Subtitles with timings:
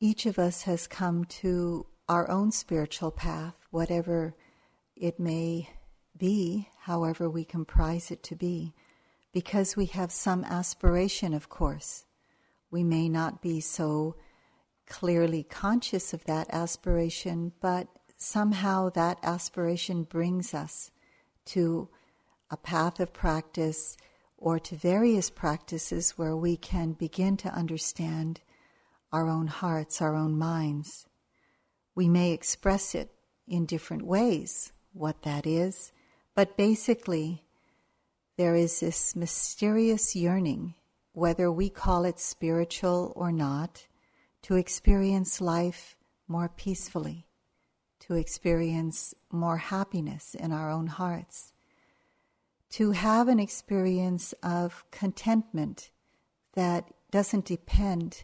[0.00, 4.34] each of us has come to our own spiritual path, whatever
[4.96, 5.68] it may
[6.16, 8.74] be, however we comprise it to be,
[9.32, 12.06] because we have some aspiration, of course.
[12.70, 14.16] We may not be so
[14.86, 20.90] clearly conscious of that aspiration, but somehow that aspiration brings us
[21.44, 21.88] to
[22.50, 23.96] a path of practice
[24.36, 28.40] or to various practices where we can begin to understand
[29.12, 31.06] our own hearts, our own minds.
[31.94, 33.10] We may express it
[33.46, 35.92] in different ways, what that is,
[36.34, 37.44] but basically,
[38.36, 40.74] there is this mysterious yearning,
[41.12, 43.86] whether we call it spiritual or not,
[44.42, 45.96] to experience life
[46.28, 47.26] more peacefully,
[47.98, 51.52] to experience more happiness in our own hearts,
[52.70, 55.90] to have an experience of contentment
[56.54, 58.22] that doesn't depend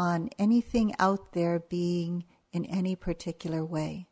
[0.00, 4.06] on anything out there being in any particular way.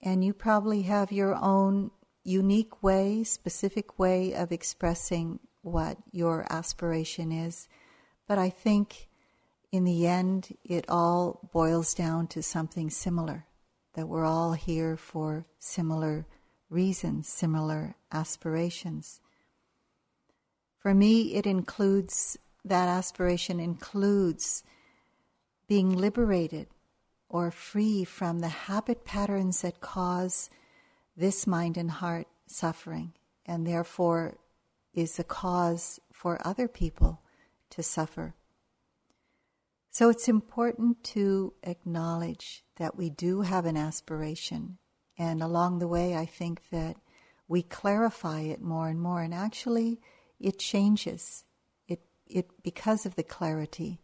[0.00, 1.90] And you probably have your own
[2.22, 7.68] unique way, specific way of expressing what your aspiration is.
[8.26, 9.10] But I think
[9.70, 13.44] in the end, it all boils down to something similar
[13.92, 16.26] that we're all here for similar
[16.70, 19.20] reasons, similar aspirations.
[20.78, 24.62] For me, it includes that aspiration includes
[25.66, 26.68] being liberated
[27.28, 30.50] or free from the habit patterns that cause
[31.16, 33.12] this mind and heart suffering
[33.46, 34.38] and therefore
[34.94, 37.20] is a cause for other people
[37.70, 38.34] to suffer.
[39.90, 44.78] So it's important to acknowledge that we do have an aspiration.
[45.16, 46.96] And along the way, I think that
[47.46, 49.22] we clarify it more and more.
[49.22, 50.00] And actually,
[50.40, 51.44] it changes.
[52.34, 54.00] It, because of the clarity,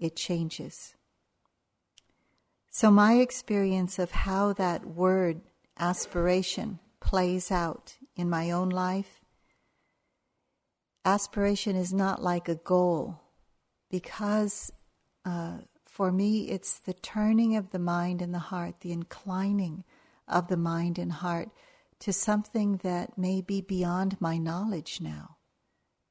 [0.00, 0.94] it changes.
[2.70, 5.42] So, my experience of how that word
[5.78, 9.20] aspiration plays out in my own life,
[11.04, 13.20] aspiration is not like a goal
[13.90, 14.72] because
[15.24, 19.84] uh, for me it's the turning of the mind and the heart, the inclining
[20.26, 21.50] of the mind and heart
[21.98, 25.36] to something that may be beyond my knowledge now,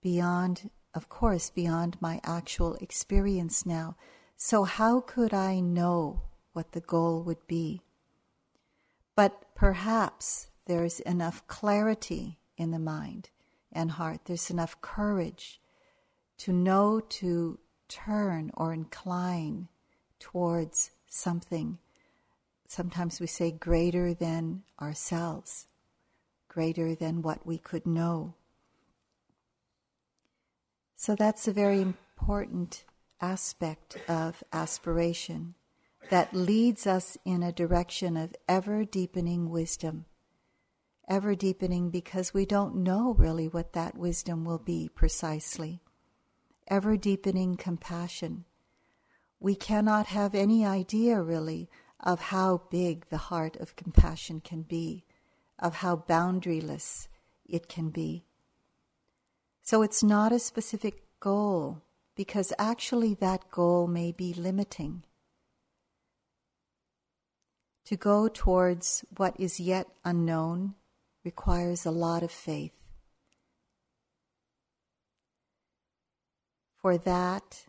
[0.03, 3.95] beyond, of course, beyond my actual experience now.
[4.37, 6.23] So, how could I know
[6.53, 7.81] what the goal would be?
[9.15, 13.29] But perhaps there's enough clarity in the mind
[13.71, 15.59] and heart, there's enough courage
[16.39, 19.67] to know to turn or incline
[20.19, 21.77] towards something.
[22.67, 25.67] Sometimes we say greater than ourselves,
[26.47, 28.35] greater than what we could know.
[31.01, 32.83] So that's a very important
[33.21, 35.55] aspect of aspiration
[36.09, 40.03] that leads us in a direction of ever deepening wisdom.
[41.07, 45.79] Ever deepening because we don't know really what that wisdom will be precisely.
[46.67, 48.43] Ever deepening compassion.
[49.39, 51.69] We cannot have any idea really
[52.01, 55.05] of how big the heart of compassion can be,
[55.57, 57.07] of how boundaryless
[57.45, 58.25] it can be.
[59.69, 61.83] So it's not a specific goal
[62.15, 65.03] because actually that goal may be limiting
[67.85, 70.73] to go towards what is yet unknown
[71.23, 72.81] requires a lot of faith.
[76.81, 77.65] For that,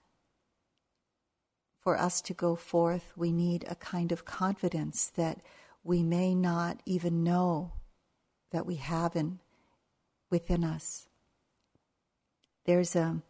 [1.81, 5.43] for us to go forth, we need a kind of confidence that
[5.85, 7.73] we may not even know
[8.53, 9.41] that we have in,
[10.31, 11.10] within us.
[12.65, 13.23] There's a,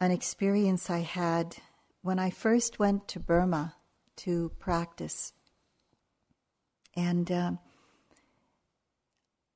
[0.00, 1.56] an experience I had
[2.02, 3.74] when I first went to Burma
[4.16, 5.32] to practice.
[6.96, 7.52] And uh,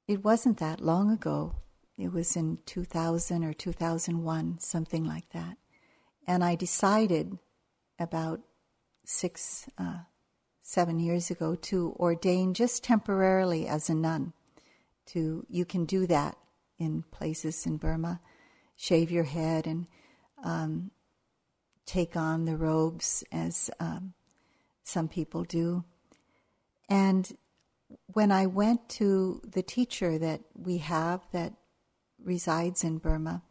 [0.08, 1.56] it wasn't that long ago.
[1.96, 5.56] It was in 2000 or 2001, something like that.
[6.26, 7.38] And I decided
[7.98, 8.40] about
[9.04, 9.98] six, uh,
[10.60, 14.32] seven years ago to ordain just temporarily as a nun.
[15.08, 16.38] To you can do that
[16.78, 18.20] in places in Burma,
[18.76, 19.86] shave your head and
[20.42, 20.90] um,
[21.86, 24.14] take on the robes as um,
[24.82, 25.84] some people do.
[26.88, 27.36] And
[28.12, 31.54] when I went to the teacher that we have that
[32.22, 33.42] resides in Burma,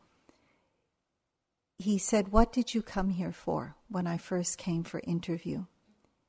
[1.77, 5.65] he said, What did you come here for when I first came for interview?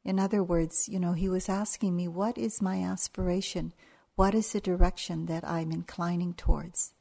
[0.05, 3.73] In other words, you know, he was asking me, What is my aspiration?
[4.17, 6.93] What is the direction that I'm inclining towards?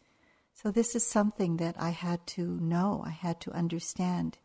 [0.56, 4.40] So, this is something that I had to know, I had to understand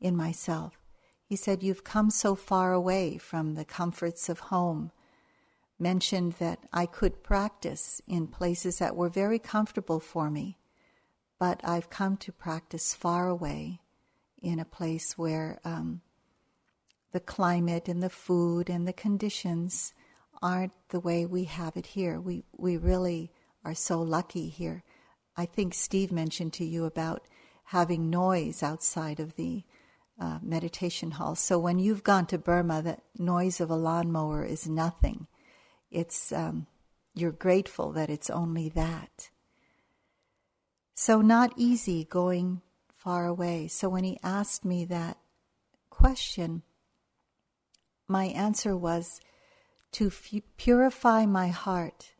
[0.00, 0.78] in myself.
[1.24, 4.92] He said, You've come so far away from the comforts of home.
[5.78, 10.58] Mentioned that I could practice in places that were very comfortable for me,
[11.38, 13.80] but I've come to practice far away
[14.40, 16.02] in a place where um,
[17.12, 19.92] the climate and the food and the conditions
[20.42, 22.20] aren't the way we have it here.
[22.20, 23.30] We, we really
[23.64, 24.82] are so lucky here.
[25.36, 27.22] I think Steve mentioned to you about
[27.64, 29.64] having noise outside of the
[30.18, 31.34] uh, meditation hall.
[31.34, 35.26] So when you've gone to Burma, the noise of a lawnmower is nothing.
[35.90, 36.66] It's um,
[37.14, 39.30] you're grateful that it's only that.
[40.94, 42.62] So not easy going
[42.94, 43.68] far away.
[43.68, 45.18] So when he asked me that
[45.90, 46.62] question,
[48.08, 49.20] my answer was
[49.96, 52.12] to f- purify my heart,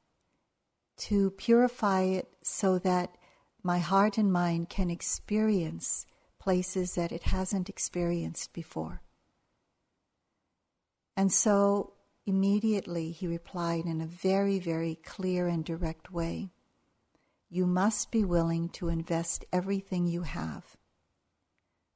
[0.96, 3.14] to purify it so that
[3.62, 6.06] my heart and mind can experience
[6.38, 9.02] places that it hasn't experienced before.
[11.18, 11.92] And so
[12.24, 16.52] immediately he replied in a very, very clear and direct way
[17.50, 20.78] You must be willing to invest everything you have.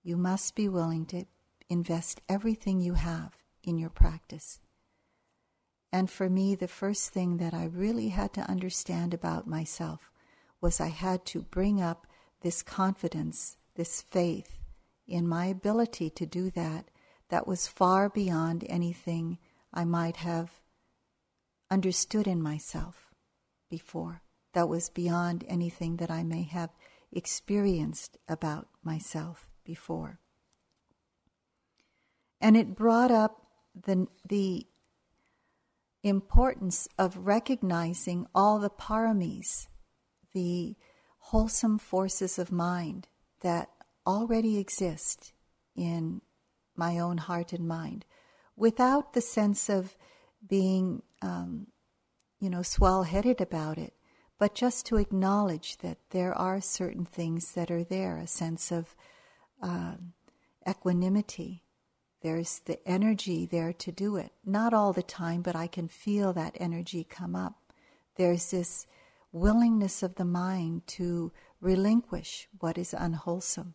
[0.03, 1.25] You must be willing to
[1.71, 4.61] invest everything you have in your practice.
[5.93, 10.11] And for me, the first thing that I really had to understand about myself
[10.61, 12.07] was I had to bring up
[12.43, 14.59] this confidence, this faith
[15.07, 16.87] in my ability to do that,
[17.29, 19.39] that was far beyond anything
[19.75, 20.61] I might have
[21.71, 23.11] understood in myself
[23.69, 24.23] before.
[24.53, 26.71] That was beyond anything that I may have
[27.13, 30.21] experienced about myself before.
[32.41, 34.67] And it brought up the, the
[36.03, 39.67] importance of recognizing all the paramis
[40.33, 40.77] the
[41.19, 43.09] wholesome forces of mind
[43.41, 43.69] that
[44.07, 45.33] already exist
[45.77, 46.21] in
[46.77, 48.05] my own heart and mind
[48.57, 49.97] without the sense of
[50.47, 51.67] being, um,
[52.41, 53.95] you know, swell headed about it,
[54.39, 58.95] but just to acknowledge that there are certain things that are there, a sense of
[59.63, 59.95] uh,
[60.69, 61.63] equanimity.
[62.23, 64.33] There's the energy there to do it.
[64.45, 67.73] Not all the time, but I can feel that energy come up.
[68.17, 68.87] There's this
[69.33, 73.75] willingness of the mind to relinquish what is unwholesome,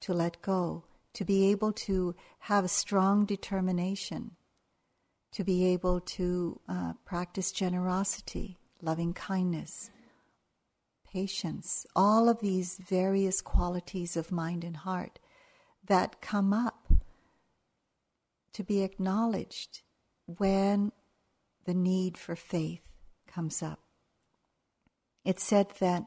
[0.00, 0.84] to let go,
[1.14, 4.36] to be able to have a strong determination,
[5.32, 9.90] to be able to uh, practice generosity, loving kindness,
[11.12, 15.18] patience, all of these various qualities of mind and heart
[15.84, 16.92] that come up
[18.52, 19.82] to be acknowledged
[20.26, 20.92] when
[21.64, 22.92] the need for faith
[23.26, 23.80] comes up
[25.24, 26.04] it's said that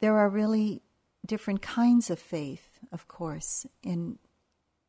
[0.00, 0.82] there are really
[1.26, 4.18] different kinds of faith, of course, in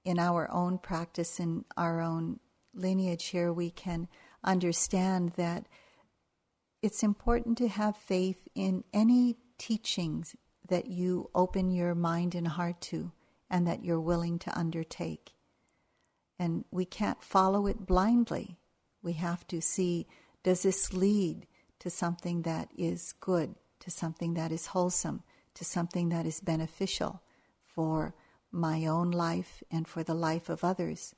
[0.04, 2.40] in our own practice, in our own
[2.76, 4.08] lineage here, we can
[4.44, 5.66] understand that
[6.84, 10.36] it's important to have faith in any teachings
[10.70, 13.12] that you open your mind and heart to
[13.50, 15.34] and that you're willing to undertake.
[16.38, 18.58] And we can't follow it blindly.
[19.02, 20.08] We have to see
[20.44, 21.48] does this lead
[21.80, 25.24] to something that is good, to something that is wholesome,
[25.56, 27.22] to something that is beneficial
[27.64, 28.14] for
[28.52, 31.16] my own life and for the life of others.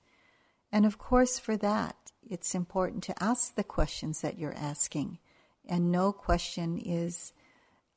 [0.72, 5.20] And of course, for that, it's important to ask the questions that you're asking.
[5.68, 7.34] And no question is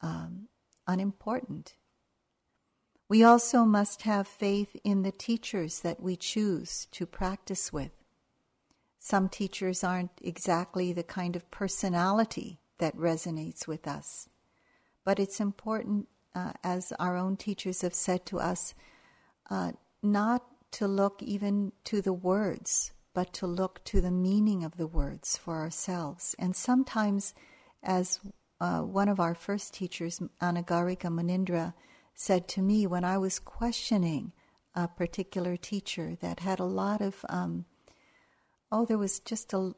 [0.03, 0.49] um,
[0.87, 1.75] unimportant.
[3.11, 7.91] We also must have faith in the teachers that we choose to practice with.
[9.01, 14.29] Some teachers aren't exactly the kind of personality that resonates with us.
[15.05, 18.77] But it's important, uh, as our own teachers have said to us,
[19.51, 19.73] uh,
[20.05, 20.45] not
[20.79, 25.37] to look even to the words, but to look to the meaning of the words
[25.37, 26.37] for ourselves.
[26.39, 27.35] And sometimes,
[27.83, 28.21] as
[28.61, 31.75] uh, one of our first teachers, Anagarika Munindra,
[32.15, 34.33] said to me when I was questioning
[34.75, 37.65] a particular teacher that had a lot of um,
[38.73, 39.73] oh, there was just a,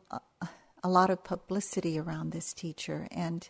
[0.83, 3.49] a lot of publicity around this teacher, and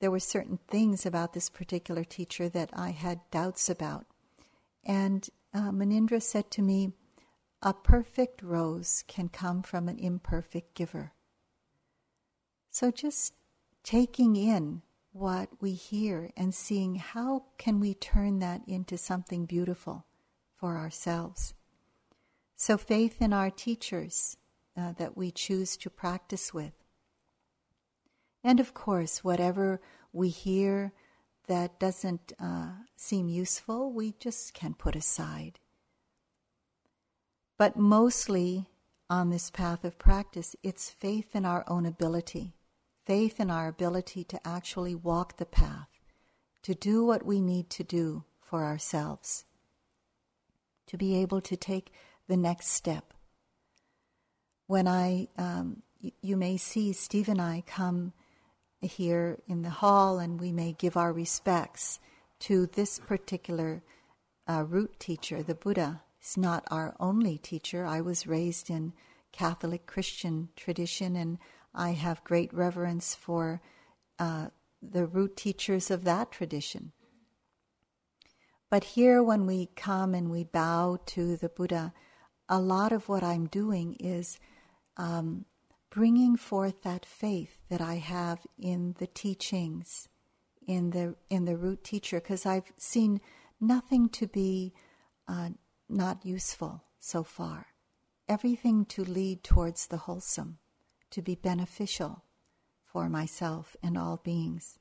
[0.00, 4.06] there were certain things about this particular teacher that I had doubts about.
[4.84, 6.92] And uh, Munindra said to me,
[7.62, 11.12] A perfect rose can come from an imperfect giver.
[12.70, 13.34] So just
[13.84, 20.06] taking in what we hear and seeing how can we turn that into something beautiful
[20.54, 21.54] for ourselves.
[22.56, 24.36] So faith in our teachers,
[24.76, 26.72] uh, that we choose to practice with.
[28.44, 29.80] And of course, whatever
[30.12, 30.92] we hear
[31.46, 35.58] that doesn't uh, seem useful, we just can put aside.
[37.58, 38.66] But mostly
[39.10, 42.54] on this path of practice, it's faith in our own ability,
[43.04, 45.88] faith in our ability to actually walk the path,
[46.62, 49.44] to do what we need to do for ourselves,
[50.86, 51.92] to be able to take
[52.28, 53.12] the next step.
[54.66, 55.82] When I, um,
[56.20, 58.12] you may see Steve and I come
[58.80, 62.00] here in the hall and we may give our respects
[62.40, 63.82] to this particular
[64.48, 66.02] uh, root teacher, the Buddha.
[66.18, 67.84] He's not our only teacher.
[67.84, 68.92] I was raised in
[69.32, 71.38] Catholic Christian tradition and
[71.74, 73.60] I have great reverence for
[74.18, 74.48] uh,
[74.82, 76.92] the root teachers of that tradition.
[78.70, 81.92] But here, when we come and we bow to the Buddha,
[82.48, 84.38] a lot of what I'm doing is
[84.96, 85.44] um,
[85.90, 90.08] bringing forth that faith that I have in the teachings,
[90.66, 93.20] in the in the root teacher, because I've seen
[93.60, 94.72] nothing to be
[95.28, 95.50] uh,
[95.88, 97.66] not useful so far,
[98.28, 100.58] everything to lead towards the wholesome,
[101.12, 102.24] to be beneficial
[102.84, 104.78] for myself and all beings.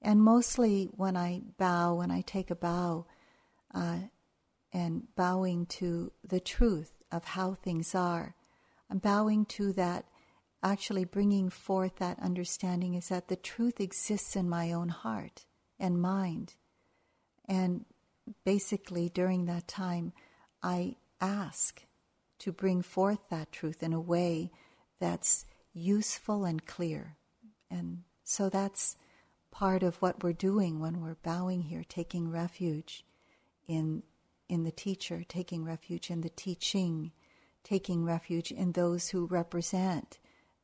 [0.00, 3.06] And mostly when I bow, when I take a bow,
[3.74, 3.98] uh,
[4.72, 8.34] and bowing to the truth of how things are,
[8.90, 10.04] I'm bowing to that,
[10.62, 15.46] actually bringing forth that understanding is that the truth exists in my own heart
[15.78, 16.54] and mind.
[17.46, 17.84] And
[18.44, 20.12] basically, during that time,
[20.62, 21.82] I ask
[22.40, 24.50] to bring forth that truth in a way
[25.00, 27.16] that's useful and clear.
[27.70, 28.96] And so that's
[29.50, 33.04] part of what we're doing when we're bowing here, taking refuge
[33.66, 34.02] in,
[34.48, 37.12] in the teacher, taking refuge in the teaching,
[37.62, 40.18] taking refuge in those who represent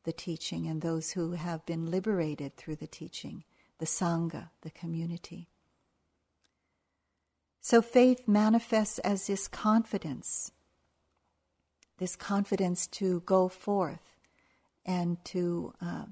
[0.05, 3.45] the teaching and those who have been liberated through the teaching,
[3.79, 5.49] the Sangha, the community.
[7.61, 10.51] So faith manifests as this confidence,
[11.99, 14.10] this confidence to go forth
[14.85, 16.05] and to uh,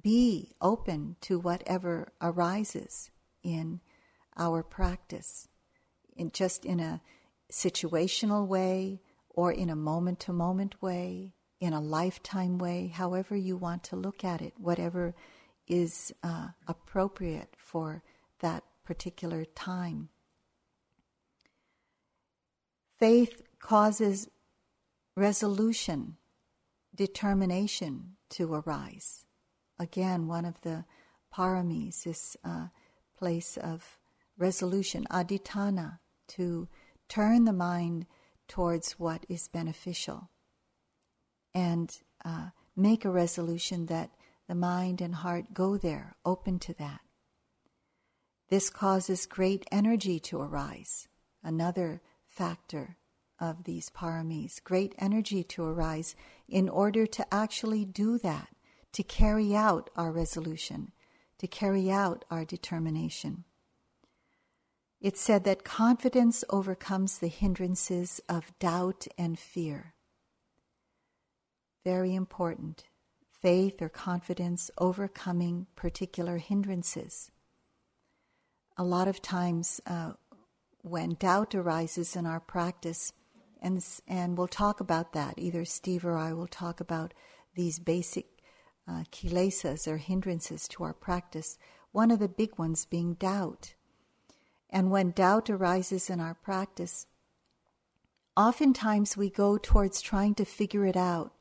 [0.00, 3.10] be open to whatever arises
[3.42, 3.80] in
[4.36, 5.48] our practice,
[6.16, 7.00] in just in a
[7.50, 13.56] situational way or in a moment to moment way, in a lifetime way, however you
[13.56, 15.14] want to look at it, whatever
[15.68, 18.02] is uh, appropriate for
[18.40, 20.08] that particular time.
[22.98, 24.28] Faith causes
[25.16, 26.16] resolution,
[26.94, 29.24] determination to arise
[29.82, 30.84] again, one of the
[31.34, 32.68] paramis, this uh,
[33.18, 33.98] place of
[34.38, 36.68] resolution, adhitthana, to
[37.08, 38.06] turn the mind
[38.48, 40.30] towards what is beneficial
[41.54, 44.10] and uh, make a resolution that
[44.48, 47.00] the mind and heart go there, open to that.
[48.48, 51.08] This causes great energy to arise,
[51.42, 52.96] another factor
[53.42, 56.14] of these paramis, great energy to arise
[56.48, 58.48] in order to actually do that
[58.92, 60.92] to carry out our resolution,
[61.38, 63.42] to carry out our determination.
[65.00, 69.94] It said that confidence overcomes the hindrances of doubt and fear.
[71.84, 72.84] Very important.
[73.28, 77.32] Faith or confidence overcoming particular hindrances.
[78.76, 80.12] A lot of times, uh,
[80.82, 83.12] when doubt arises in our practice,
[83.62, 87.14] and, and we'll talk about that, either Steve or I will talk about
[87.54, 88.26] these basic
[88.88, 91.58] uh, kilesas or hindrances to our practice,
[91.92, 93.74] one of the big ones being doubt.
[94.68, 97.06] And when doubt arises in our practice,
[98.36, 101.32] oftentimes we go towards trying to figure it out,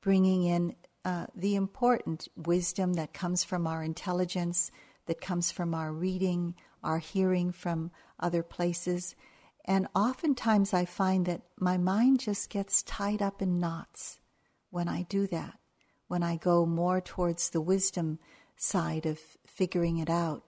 [0.00, 4.70] bringing in uh, the important wisdom that comes from our intelligence,
[5.06, 9.14] that comes from our reading, our hearing from other places.
[9.66, 14.20] And oftentimes I find that my mind just gets tied up in knots
[14.70, 15.58] when I do that
[16.08, 18.18] when I go more towards the wisdom
[18.56, 20.44] side of figuring it out.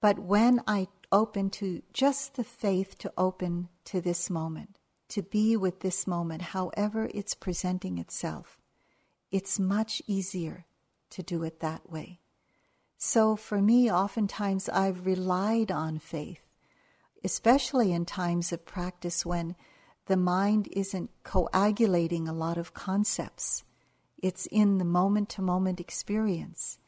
[0.00, 4.78] But when I open to just the faith to open to this moment,
[5.08, 8.58] to be with this moment, however it's presenting itself,
[9.30, 10.64] it's much easier
[11.10, 12.20] to do it that way.
[12.96, 16.46] So for me, oftentimes I've relied on faith,
[17.24, 19.56] especially in times of practice when
[20.06, 23.64] the mind isn't coagulating a lot of concepts
[24.24, 26.78] it's in the moment to moment experience.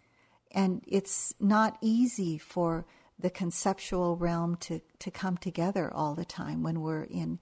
[0.52, 2.86] And it's not easy for
[3.18, 7.38] the conceptual realm to, to come together all the time when we're in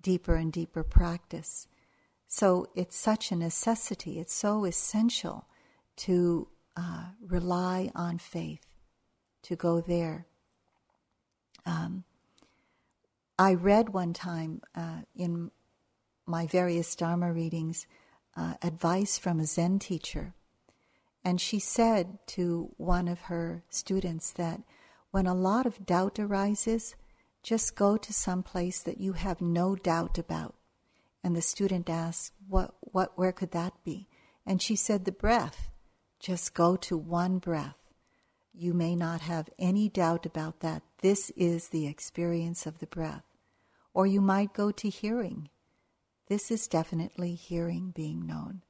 [0.00, 1.68] deeper and deeper practice.
[2.26, 5.46] So it's such a necessity, it's so essential
[5.96, 8.64] to uh, rely on faith,
[9.42, 10.24] to go there.
[11.66, 12.04] Um,
[13.38, 15.50] I read one time uh, in
[16.26, 17.86] my various Dharma readings
[18.36, 20.34] uh, advice from a Zen teacher.
[21.24, 24.60] And she said to one of her students that
[25.10, 26.94] when a lot of doubt arises,
[27.42, 30.54] just go to some place that you have no doubt about.
[31.22, 34.08] And the student asked, what, what, where could that be?
[34.46, 35.70] And she said, the breath.
[36.20, 37.76] Just go to one breath.
[38.56, 40.84] You may not have any doubt about that.
[41.02, 43.24] This is the experience of the breath.
[43.92, 45.48] Or you might go to hearing.
[46.28, 48.62] This is definitely hearing being known.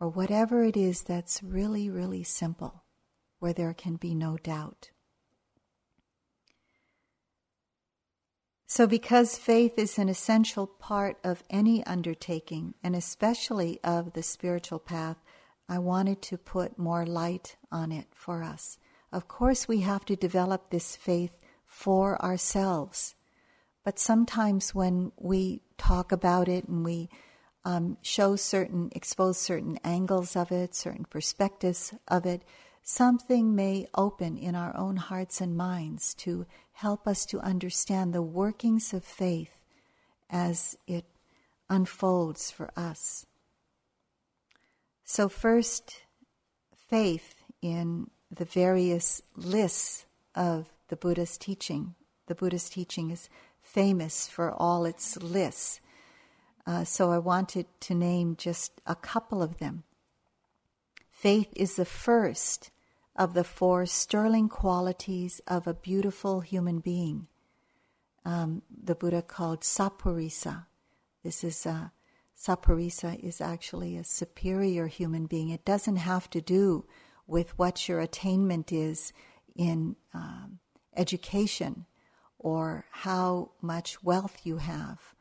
[0.00, 2.84] Or whatever it is that's really, really simple,
[3.40, 4.90] where there can be no doubt.
[8.70, 14.78] So, because faith is an essential part of any undertaking, and especially of the spiritual
[14.78, 15.16] path,
[15.68, 18.78] I wanted to put more light on it for us.
[19.12, 23.14] Of course, we have to develop this faith for ourselves.
[23.84, 27.08] But sometimes when we talk about it and we
[27.64, 32.42] um, show certain, expose certain angles of it, certain perspectives of it,
[32.82, 38.22] something may open in our own hearts and minds to help us to understand the
[38.22, 39.60] workings of faith
[40.30, 41.04] as it
[41.68, 43.26] unfolds for us.
[45.10, 46.02] So, first,
[46.76, 51.94] faith in the various lists of the Buddha's teaching.
[52.26, 55.80] The Buddha's teaching is famous for all its lists.
[56.66, 59.84] Uh, so, I wanted to name just a couple of them.
[61.10, 62.70] Faith is the first
[63.16, 67.28] of the four sterling qualities of a beautiful human being.
[68.26, 70.66] Um, the Buddha called sappurisa.
[71.24, 71.92] This is a,
[72.38, 75.48] Sappurisa is actually a superior human being.
[75.50, 76.86] It doesn't have to do
[77.26, 79.12] with what your attainment is
[79.56, 80.60] in um,
[80.96, 81.86] education
[82.38, 85.14] or how much wealth you have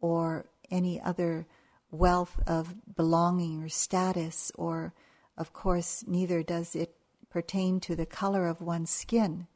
[0.00, 1.46] or any other
[1.90, 4.94] wealth of belonging or status or
[5.36, 6.94] of course neither does it
[7.30, 9.48] pertain to the color of one's skin,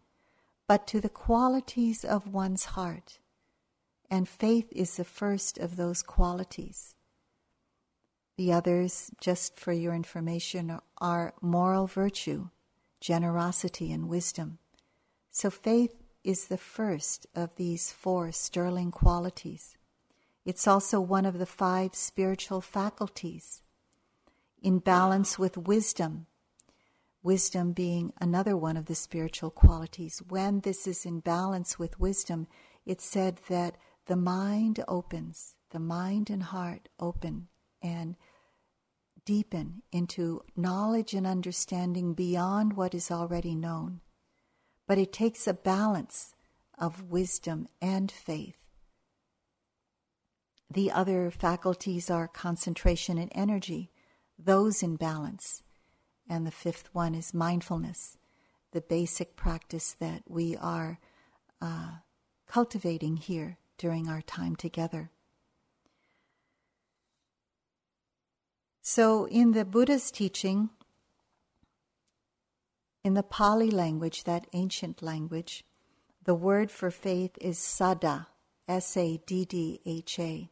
[0.67, 3.19] but to the qualities of one's heart.
[4.11, 6.95] And faith is the first of those qualities.
[8.37, 12.49] The others, just for your information, are moral virtue,
[13.01, 14.59] generosity, and wisdom.
[15.31, 19.77] So faith is the first of these four sterling qualities.
[20.45, 23.63] It's also one of the five spiritual faculties.
[24.61, 26.27] In balance with wisdom,
[27.23, 30.23] wisdom being another one of the spiritual qualities.
[30.29, 32.49] When this is in balance with wisdom,
[32.85, 37.49] it's said that the mind opens, the mind and heart open
[37.85, 38.17] and
[39.25, 44.01] deepen into knowledge and understanding beyond what is already known.
[44.89, 46.35] But it takes a balance
[46.77, 48.69] of wisdom and faith.
[50.69, 53.93] The other faculties are concentration and energy,
[54.37, 55.63] those in balance
[56.29, 58.17] and the fifth one is mindfulness,
[58.73, 60.99] the basic practice that we are
[61.61, 61.91] uh,
[62.47, 65.11] cultivating here during our time together.
[68.87, 70.69] So, in the Buddha's teaching,
[73.03, 75.65] in the Pali language, that ancient language,
[76.23, 78.27] the word for faith is saddha,
[78.69, 80.51] S A D D H A.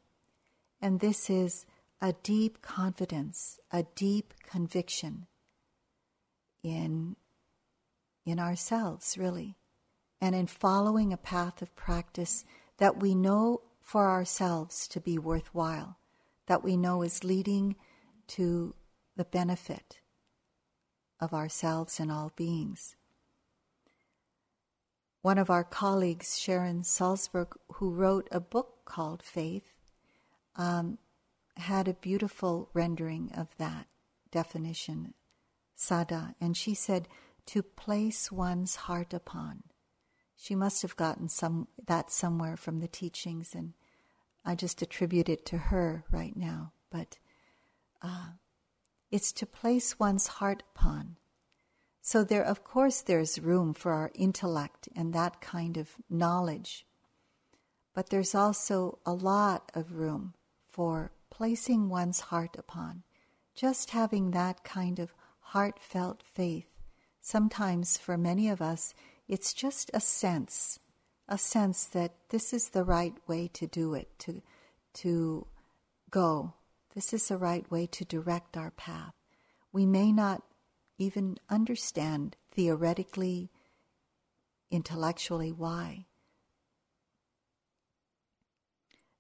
[0.81, 1.67] And this is
[2.01, 5.27] a deep confidence, a deep conviction
[6.63, 7.17] in,
[8.25, 9.57] in ourselves, really,
[10.23, 12.47] and in following a path of practice
[12.79, 15.99] that we know for ourselves to be worthwhile,
[16.47, 17.77] that we know is leading
[18.37, 18.75] to
[19.17, 19.99] the benefit
[21.21, 22.97] of ourselves and all beings.
[25.21, 29.73] One of our colleagues, Sharon Salzberg, who wrote a book called Faith,
[30.57, 30.99] um,
[31.57, 33.87] had a beautiful rendering of that
[34.31, 35.15] definition
[35.77, 37.09] saddha, and she said,
[37.47, 39.65] to place one's heart upon.
[40.37, 43.75] She must have gotten some that somewhere from the teachings, and
[44.45, 46.73] I just attribute it to her right now.
[46.91, 47.19] But
[48.03, 48.33] uh,
[49.11, 51.17] it's to place one's heart upon.
[52.01, 56.85] So there, of course, there's room for our intellect and that kind of knowledge,
[57.95, 60.35] but there's also a lot of room
[60.67, 63.05] for placing one's heart upon.
[63.55, 66.67] Just having that kind of heartfelt faith.
[67.21, 68.95] Sometimes for many of us,
[69.29, 70.81] it's just a sense,
[71.29, 74.43] a sense that this is the right way to do it, to,
[74.95, 75.47] to
[76.11, 76.55] go.
[76.95, 79.15] This is the right way to direct our path.
[79.73, 80.43] We may not
[80.99, 83.51] even understand theoretically
[84.71, 86.07] intellectually why.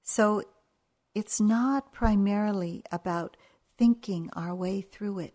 [0.02, 0.42] So
[1.14, 3.36] it's not primarily about
[3.78, 5.34] thinking our way through it,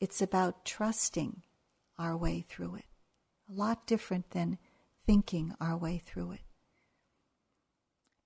[0.00, 1.42] it's about trusting
[1.98, 2.84] our way through it.
[3.48, 4.58] A lot different than
[5.06, 6.40] thinking our way through it.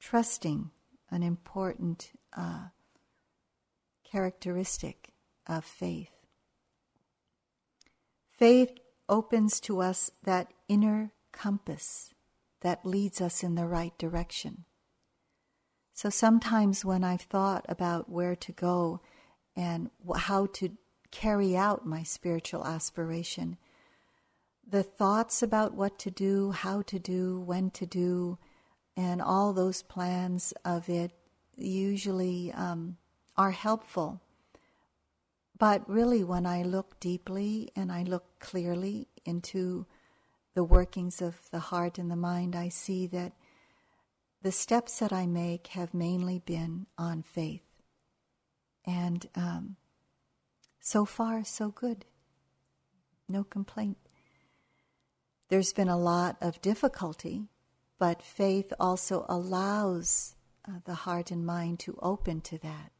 [0.01, 0.71] Trusting,
[1.11, 2.69] an important uh,
[4.11, 5.11] characteristic
[5.47, 6.11] of faith.
[8.31, 8.75] Faith
[9.09, 12.13] opens to us that inner compass
[12.61, 14.65] that leads us in the right direction.
[15.93, 19.01] So sometimes when I've thought about where to go
[19.57, 20.71] and how to
[21.11, 23.57] carry out my spiritual aspiration,
[24.69, 28.39] the thoughts about what to do, how to do, when to do,
[28.97, 31.13] and all those plans of it
[31.57, 32.97] usually um,
[33.39, 34.21] are helpful.
[35.57, 39.87] But really, when I look deeply and I look clearly into
[40.55, 43.33] the workings of the heart and the mind, I see that
[44.43, 47.63] the steps that I make have mainly been on faith.
[48.85, 49.77] And um,
[50.81, 52.05] so far, so good.
[53.29, 53.99] No complaint.
[55.49, 57.49] There's been a lot of difficulty,
[57.99, 60.35] but faith also allows
[60.67, 62.93] uh, the heart and mind to open to that.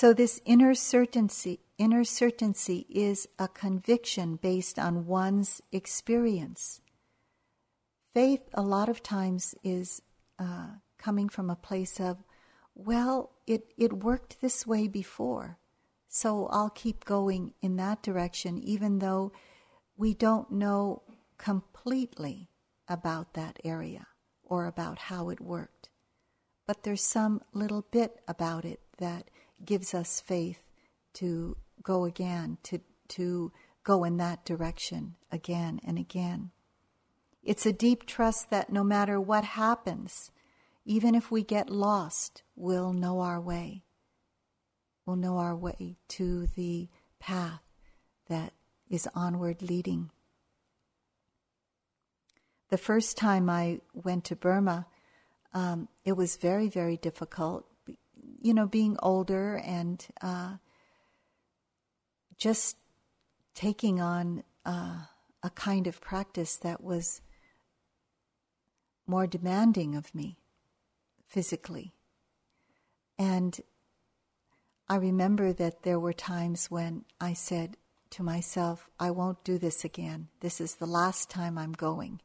[0.00, 6.80] So this inner certainty, inner certainty is a conviction based on one's experience.
[8.14, 10.00] Faith, a lot of times, is
[10.38, 12.24] uh, coming from a place of,
[12.74, 15.58] well, it, it worked this way before,
[16.08, 19.32] so I'll keep going in that direction, even though
[19.98, 21.02] we don't know
[21.36, 22.48] completely
[22.88, 24.06] about that area
[24.42, 25.90] or about how it worked.
[26.66, 29.28] But there's some little bit about it that
[29.64, 30.66] gives us faith
[31.14, 33.52] to go again, to, to
[33.84, 36.50] go in that direction again and again.
[37.42, 40.30] It's a deep trust that no matter what happens,
[40.84, 43.84] even if we get lost, we'll know our way.
[45.06, 47.62] We'll know our way to the path
[48.28, 48.52] that
[48.88, 50.10] is onward leading.
[52.68, 54.86] The first time I went to Burma,
[55.52, 57.66] um, it was very, very difficult
[58.40, 60.56] you know, being older and uh,
[62.36, 62.76] just
[63.54, 65.04] taking on uh,
[65.42, 67.20] a kind of practice that was
[69.06, 70.38] more demanding of me
[71.26, 71.92] physically.
[73.18, 73.60] And
[74.88, 77.76] I remember that there were times when I said
[78.10, 80.28] to myself, I won't do this again.
[80.40, 82.20] This is the last time I'm going.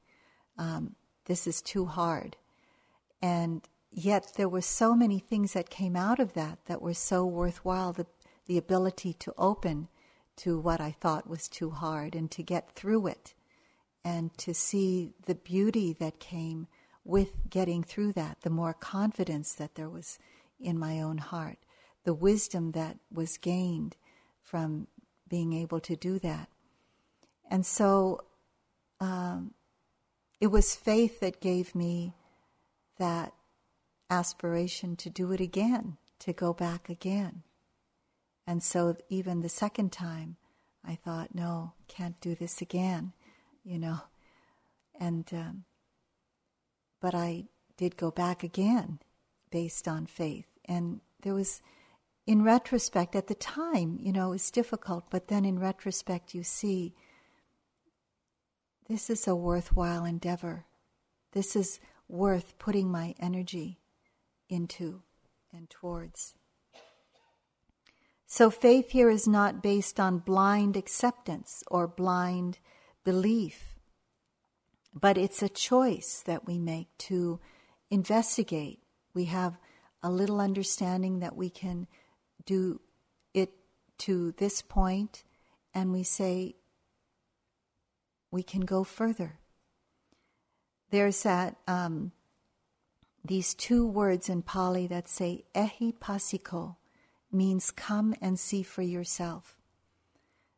[0.58, 2.38] Um, this is too hard.
[3.22, 3.62] And
[3.98, 7.94] yet there were so many things that came out of that that were so worthwhile
[7.94, 8.06] the,
[8.46, 9.88] the ability to open
[10.36, 13.34] to what I thought was too hard and to get through it
[14.04, 16.68] and to see the beauty that came
[17.06, 20.20] with getting through that, the more confidence that there was
[20.60, 21.60] in my own heart,
[22.04, 23.96] the wisdom that was gained
[24.42, 24.88] from
[25.30, 26.50] being able to do that.
[27.50, 28.26] And so
[29.00, 29.54] um,
[30.42, 32.14] it was faith that gave me
[32.98, 33.34] that
[34.10, 37.44] aspiration to do it again, to go back again.
[38.48, 40.38] And so even the second time,
[40.84, 43.14] I thought, no, can't do this again,
[43.64, 44.02] you know.
[45.00, 45.64] And, um,
[47.02, 47.46] but I
[47.78, 49.00] did go back again
[49.50, 50.46] based on faith.
[50.66, 51.62] And there was,
[52.28, 56.44] in retrospect, at the time, you know, it was difficult, but then in retrospect, you
[56.44, 56.94] see
[58.88, 60.66] this is a worthwhile endeavor.
[61.32, 63.80] This is worth putting my energy
[64.50, 65.02] into
[65.54, 66.34] and towards.
[68.28, 72.60] So faith here is not based on blind acceptance or blind
[73.04, 73.76] belief,
[74.94, 77.40] but it's a choice that we make to
[77.90, 78.80] investigate.
[79.14, 79.58] We have
[80.02, 81.88] a little understanding that we can
[82.46, 82.82] do
[83.34, 83.52] it
[84.00, 85.24] to this point,
[85.74, 86.56] and we say
[88.32, 89.40] we can go further.
[90.90, 92.12] There's that um,
[93.28, 96.76] these two words in Pali that say ehipassiko
[97.32, 99.58] means come and see for yourself.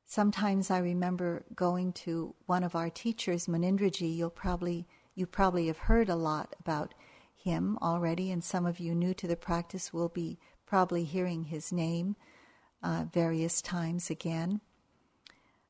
[0.06, 4.15] Sometimes I remember going to one of our teachers, Munindraji.
[4.15, 6.93] You'll probably you probably have heard a lot about
[7.36, 11.71] him already, and some of you new to the practice will be probably hearing his
[11.71, 12.15] name
[12.84, 14.62] uh, various times again.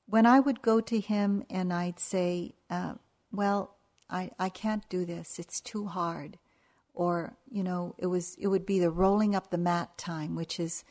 [0.05, 2.95] When I would go to him and I'd say, uh,
[3.31, 3.75] "Well,
[4.09, 6.37] I, I can't do this; it's too hard,"
[6.97, 10.59] or you know it was it would be the rolling up the mat time which
[10.59, 10.83] is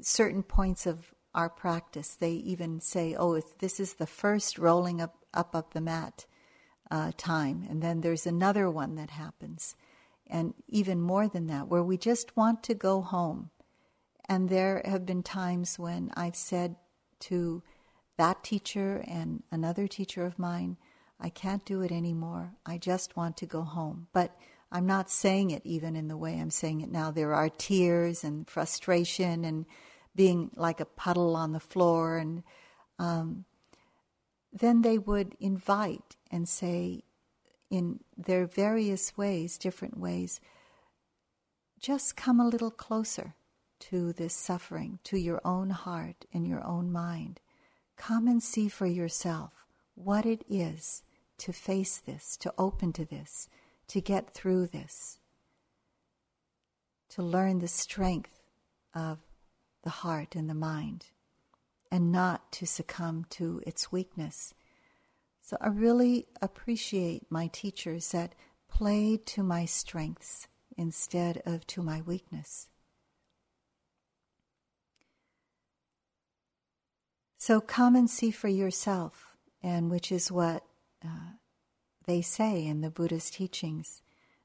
[0.00, 5.16] certain points of our practice they even say oh this is the first rolling up
[5.34, 6.26] up up the mat
[6.92, 9.74] uh, time, and then there's another one that happens,
[10.26, 13.48] and even more than that, where we just want to go home.
[14.28, 16.76] And there have been times when I've said
[17.20, 17.62] to
[18.18, 20.76] that teacher and another teacher of mine,
[21.18, 22.52] I can't do it anymore.
[22.66, 24.08] I just want to go home.
[24.12, 24.36] But
[24.72, 27.10] I'm not saying it even in the way I'm saying it now.
[27.10, 29.66] There are tears and frustration and
[30.16, 32.16] being like a puddle on the floor.
[32.16, 32.42] And
[32.98, 33.44] um,
[34.50, 37.04] then they would invite and say,
[37.70, 40.40] in their various ways, different ways,
[41.78, 43.34] just come a little closer
[43.80, 47.40] to this suffering, to your own heart and your own mind.
[47.96, 49.52] Come and see for yourself
[49.94, 51.02] what it is
[51.38, 53.48] to face this, to open to this,
[53.92, 55.18] to get through this,
[57.10, 58.40] to learn the strength
[58.94, 59.18] of
[59.84, 61.08] the heart and the mind,
[61.90, 64.54] and not to succumb to its weakness.
[65.42, 68.34] So I really appreciate my teachers that
[68.66, 72.68] played to my strengths instead of to my weakness.
[77.36, 80.64] So come and see for yourself, and which is what
[81.04, 81.31] uh,
[82.12, 84.02] they say in the Buddha's teachings.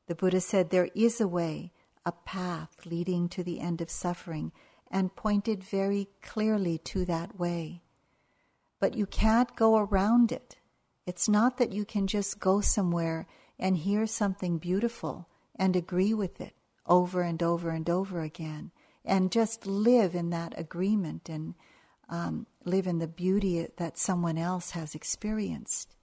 [0.07, 1.73] The Buddha said there is a way,
[2.05, 4.53] a path leading to the end of suffering,
[4.89, 7.81] and pointed very clearly to that way.
[8.79, 10.55] But you can't go around it.
[11.05, 13.27] It's not that you can just go somewhere
[13.59, 16.53] and hear something beautiful and agree with it
[16.85, 18.71] over and over and over again
[19.03, 21.53] and just live in that agreement and
[22.07, 25.96] um, live in the beauty that someone else has experienced.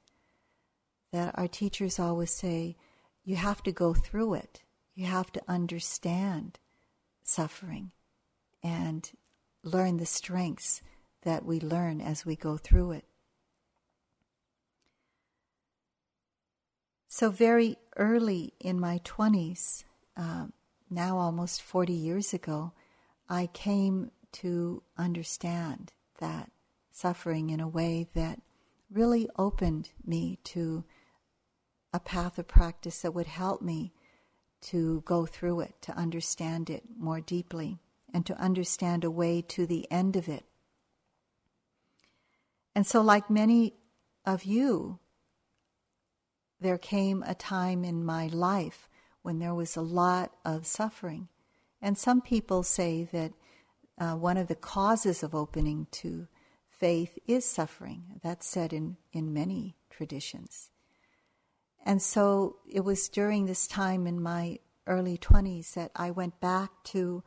[1.14, 2.76] That our teachers always say,
[3.22, 4.64] you have to go through it,
[4.96, 6.58] you have to understand
[7.22, 7.92] suffering
[8.64, 9.08] and
[9.62, 10.82] learn the strengths
[11.22, 13.04] that we learn as we go through it.
[17.06, 19.84] So, very early in my 20s,
[20.16, 20.46] uh,
[20.90, 22.72] now almost 40 years ago,
[23.28, 26.50] I came to understand that
[26.90, 28.40] suffering in a way that
[28.90, 30.82] really opened me to
[31.94, 33.92] a path of practice that would help me
[34.60, 37.78] to go through it, to understand it more deeply,
[38.12, 40.44] and to understand a way to the end of it.
[42.74, 43.74] And so, like many
[44.26, 44.98] of you,
[46.60, 48.88] there came a time in my life
[49.22, 51.28] when there was a lot of suffering.
[51.80, 53.32] And some people say that
[53.98, 56.26] uh, one of the causes of opening to
[56.68, 58.18] faith is suffering.
[58.22, 60.70] That's said in, in many traditions.
[61.84, 66.70] And so it was during this time in my early 20s that I went back
[66.84, 67.22] to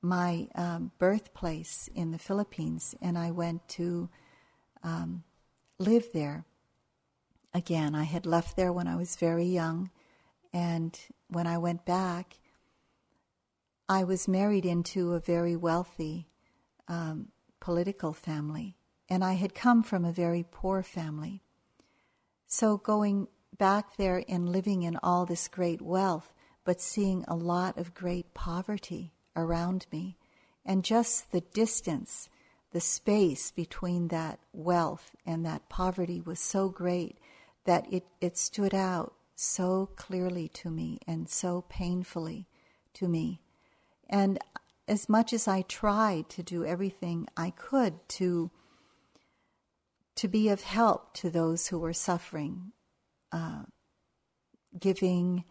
[0.00, 4.10] my um, birthplace in the Philippines and I went to
[4.82, 5.24] um,
[5.78, 6.44] live there
[7.54, 7.94] again.
[7.94, 9.90] I had left there when I was very young,
[10.52, 12.38] and when I went back,
[13.88, 16.28] I was married into a very wealthy
[16.88, 17.28] um,
[17.60, 18.76] political family,
[19.08, 21.42] and I had come from a very poor family.
[22.46, 26.32] So going back there and living in all this great wealth,
[26.64, 30.16] but seeing a lot of great poverty around me,
[30.64, 32.28] and just the distance,
[32.72, 37.18] the space between that wealth and that poverty was so great
[37.64, 42.46] that it, it stood out so clearly to me and so painfully
[42.94, 43.40] to me.
[44.08, 44.38] And
[44.86, 48.50] as much as I tried to do everything I could to
[50.16, 52.70] to be of help to those who were suffering,
[53.34, 53.62] uh,
[54.78, 55.44] giving,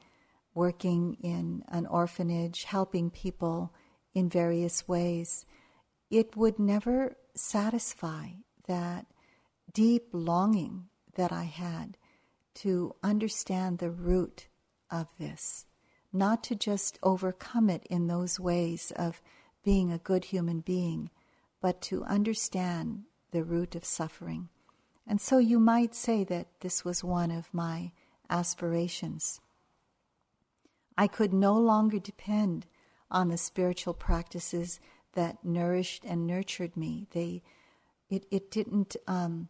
[0.53, 3.73] working in an orphanage, helping people
[4.13, 5.45] in various ways,
[6.09, 8.27] it would never satisfy
[8.67, 9.05] that
[9.73, 11.97] deep longing that I had
[12.55, 14.47] to understand the root
[14.89, 15.65] of this
[16.13, 19.21] not to just overcome it in those ways of
[19.63, 21.09] being a good human being,
[21.59, 24.49] but to understand the root of suffering.
[25.05, 27.91] And so you might say that this was one of my
[28.29, 29.41] aspirations.
[30.97, 32.65] I could no longer depend
[33.11, 34.79] on the spiritual practices
[35.13, 37.07] that nourished and nurtured me.
[37.11, 37.43] They,
[38.09, 39.49] it, it didn't, um,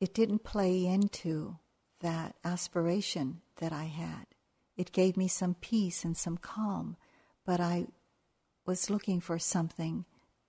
[0.00, 1.58] it didn't play into
[2.00, 4.26] that aspiration that I had.
[4.76, 6.96] It gave me some peace and some calm,
[7.44, 7.86] but I
[8.66, 10.04] was looking for something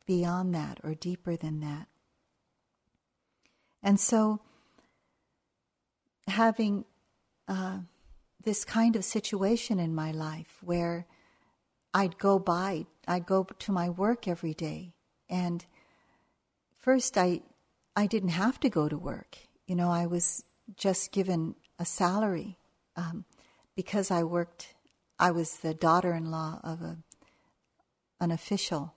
[0.06, 1.88] beyond that or deeper than that.
[3.84, 4.42] And so,
[6.28, 6.86] having
[7.48, 7.80] uh,
[8.44, 11.06] this kind of situation in my life where
[11.94, 14.94] I'd go by, I'd go to my work every day,
[15.30, 15.66] and
[16.78, 17.42] first I,
[17.96, 19.38] I didn't have to go to work.
[19.66, 20.44] you know, I was
[20.76, 22.58] just given a salary
[22.96, 23.26] um,
[23.76, 24.74] because I worked.
[25.20, 26.98] I was the daughter-in-law of a
[28.20, 28.96] an official,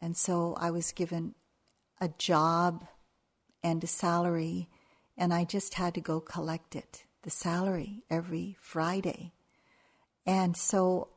[0.00, 1.34] and so I was given
[2.00, 2.86] a job
[3.62, 4.68] and a salary,
[5.16, 9.32] and I just had to go collect it, the salary, every Friday.
[10.26, 11.08] And so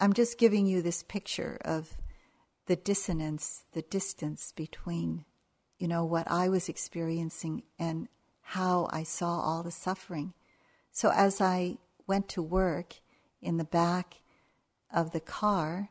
[0.00, 1.94] I'm just giving you this picture of
[2.66, 5.24] the dissonance, the distance between,
[5.78, 8.08] you know, what I was experiencing and
[8.40, 10.34] how I saw all the suffering.
[10.92, 12.96] So as I went to work
[13.40, 14.20] in the back
[14.92, 15.90] of the car,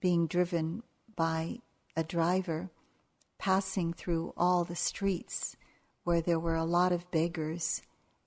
[0.00, 0.82] being driven
[1.16, 1.58] by
[1.96, 2.70] a driver,
[3.38, 5.56] passing through all the streets
[6.04, 7.82] where there were a lot of beggars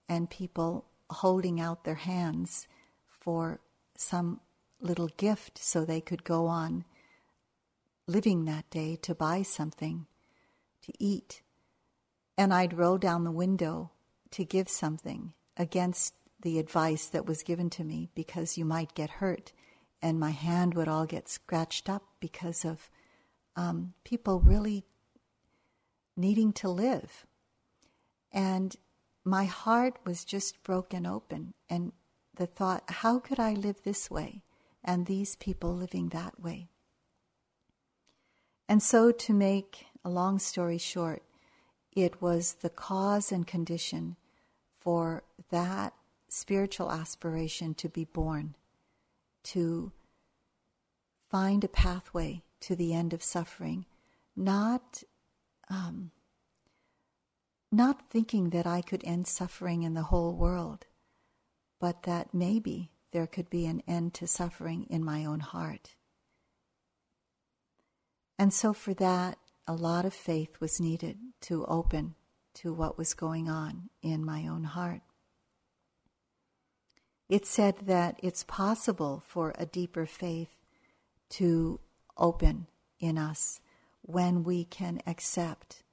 [0.08, 2.68] and people holding out their hands
[3.08, 3.60] for
[3.96, 4.40] some
[4.80, 6.84] little gift so they could go on
[8.08, 10.06] living that day to buy something
[10.82, 11.42] to eat.
[12.38, 13.92] And I'd roll down the window
[14.32, 19.10] to give something against the advice that was given to me because you might get
[19.10, 19.52] hurt.
[20.02, 22.90] And my hand would all get scratched up because of
[23.56, 24.86] um, people really
[26.16, 27.26] needing to live.
[28.32, 28.76] And
[29.24, 31.54] my heart was just broken open.
[31.70, 31.92] And
[32.36, 34.42] the thought, how could I live this way
[34.84, 36.70] and these people living that way?
[38.68, 41.24] And so, to make a long story short,
[41.92, 44.16] it was the cause and condition
[44.80, 45.94] for that
[46.30, 48.56] spiritual aspiration to be born,
[49.44, 49.92] to
[51.30, 53.86] find a pathway to the end of suffering,
[54.36, 55.04] not
[55.72, 56.12] um,
[57.72, 60.86] not thinking that I could end suffering in the whole world,
[61.80, 65.96] but that maybe there could be an end to suffering in my own heart.
[68.38, 72.16] And so, for that, a lot of faith was needed to open
[72.56, 75.02] to what was going on in my own heart.
[77.30, 80.58] It said that it's possible for a deeper faith
[81.30, 81.80] to
[82.18, 82.68] open
[83.00, 83.62] in us
[84.12, 85.84] when we can accept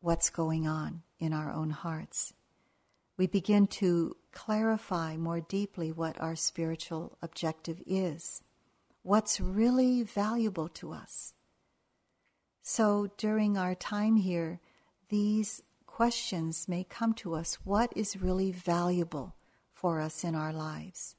[0.00, 2.32] what's going on in our own hearts.
[3.16, 8.42] We begin to clarify more deeply what our spiritual objective is,
[9.02, 11.34] what's really valuable to us.
[12.62, 14.60] So during our time here,
[15.08, 19.34] these questions may come to us what is really valuable
[19.72, 21.16] for us in our lives?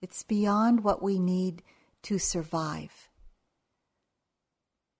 [0.00, 1.62] It's beyond what we need
[2.02, 3.09] to survive.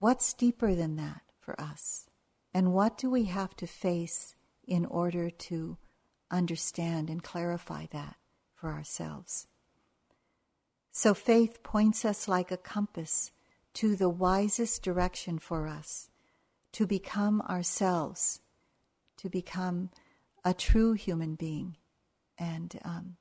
[0.00, 2.06] What's deeper than that for us?
[2.54, 4.34] And what do we have to face
[4.66, 5.76] in order to
[6.30, 8.16] understand and clarify that
[8.54, 9.46] for ourselves?
[10.90, 13.30] So faith points us like a compass
[13.74, 16.08] to the wisest direction for us
[16.72, 18.40] to become ourselves,
[19.18, 19.90] to become
[20.42, 21.76] a true human being,
[22.38, 23.16] and um,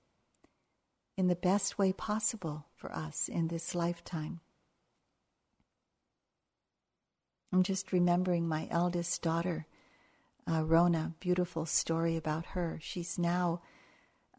[1.17, 4.39] in the best way possible for us in this lifetime.
[7.51, 9.65] I'm just remembering my eldest daughter,
[10.49, 12.79] uh, Rona, beautiful story about her.
[12.81, 13.61] She's now,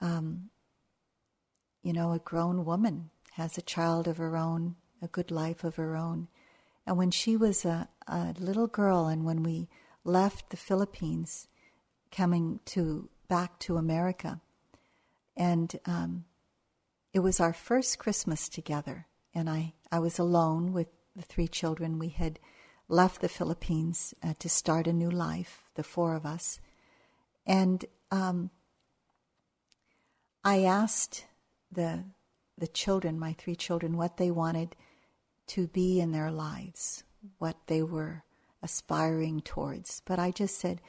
[0.01, 0.51] um,
[1.83, 5.77] you know, a grown woman, has a child of her own, a good life of
[5.77, 6.29] her own.
[6.87, 9.69] And when she was a, a little girl, and when we
[10.05, 11.49] left the Philippines,
[12.13, 14.41] coming to back to America,
[15.37, 16.25] and um,
[17.13, 21.99] it was our first Christmas together, and I, I was alone with the three children.
[21.99, 22.39] We had
[22.91, 26.61] left the Philippines uh, to start a new life, the four of us,
[27.47, 28.51] and um,
[30.45, 31.25] I asked
[31.71, 32.05] the
[32.59, 34.77] the children, my three children, what they wanted
[35.47, 37.03] to be in their lives,
[37.39, 38.23] what they were
[38.63, 40.03] aspiring towards.
[40.05, 40.81] But I just said,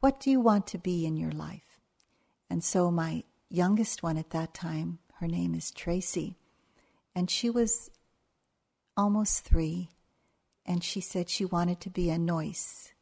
[0.00, 1.80] What do you want to be in your life?
[2.48, 6.36] And so my youngest one at that time, her name is Tracy,
[7.14, 7.90] and she was
[8.96, 9.88] almost three,
[10.66, 12.92] and she said she wanted to be a nurse,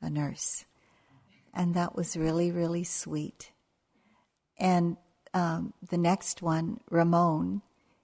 [0.00, 0.64] a nurse.
[1.54, 3.52] And that was really, really sweet.
[4.58, 4.96] And
[5.34, 7.62] um, the next one, Ramon,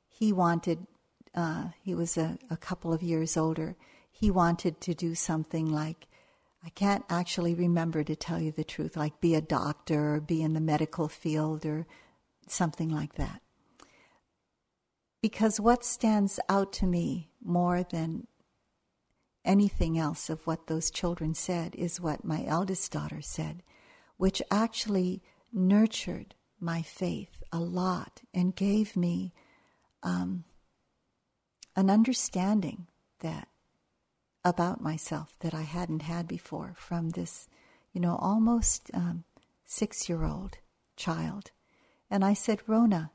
[0.09, 0.86] he wanted
[1.34, 3.76] uh, he was a, a couple of years older,
[4.11, 6.07] he wanted to do something like,
[6.64, 10.42] I can't actually remember to tell you the truth, like be a doctor or be
[10.42, 11.86] in the medical field or
[12.46, 13.40] something like that.
[15.20, 18.26] Because what stands out to me more than
[19.45, 23.62] anything else of what those children said is what my eldest daughter said,
[24.16, 25.22] which actually
[25.53, 29.32] nurtured my faith a lot and gave me
[30.03, 30.45] um,
[31.76, 32.86] an understanding
[33.20, 33.49] that
[34.45, 37.49] about myself that I hadn't had before from this,
[37.92, 39.24] you know, almost um,
[39.64, 40.59] six year old
[40.97, 41.51] child.
[42.11, 43.11] And I said, Rona,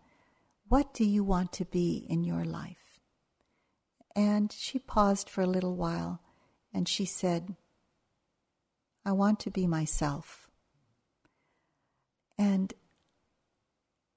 [0.67, 2.88] what do you want to be in your life?
[4.15, 6.21] And she paused for a little while
[6.73, 7.55] and she said,
[9.05, 10.49] I want to be myself.
[12.37, 12.73] And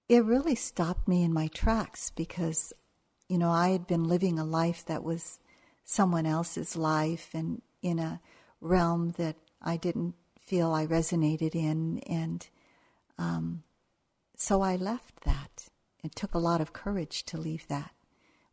[0.09, 2.72] it really stopped me in my tracks because,
[3.28, 5.38] you know, I had been living a life that was
[5.84, 8.20] someone else's life and in a
[8.61, 11.99] realm that I didn't feel I resonated in.
[12.01, 12.47] And
[13.18, 13.62] um,
[14.36, 15.68] so I left that.
[16.05, 17.93] It took a lot of courage to leave that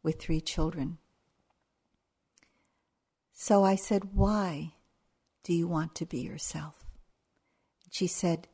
[0.03, 0.97] with three children.
[3.41, 4.73] So I said, Why
[5.45, 6.83] do you want to be yourself?
[7.89, 8.49] She said,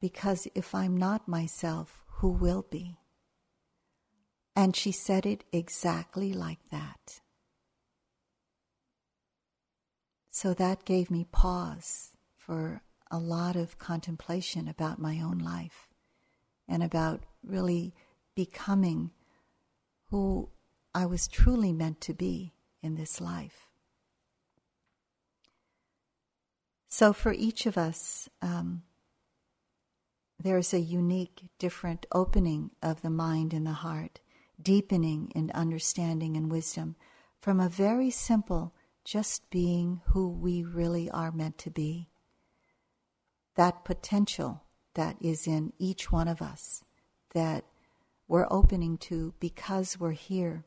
[0.00, 2.96] Because if I'm not myself, who will be?
[4.56, 7.20] And she said it exactly like that.
[10.30, 15.90] So that gave me pause for a lot of contemplation about my own life
[16.66, 17.94] and about really
[18.34, 19.10] becoming
[20.08, 20.48] who
[20.94, 23.68] I was truly meant to be in this life.
[26.96, 28.84] So, for each of us, um,
[30.38, 34.20] there's a unique, different opening of the mind and the heart,
[34.62, 36.94] deepening in understanding and wisdom
[37.40, 42.10] from a very simple just being who we really are meant to be.
[43.56, 44.62] That potential
[44.94, 46.84] that is in each one of us
[47.34, 47.64] that
[48.28, 50.64] we're opening to because we're here.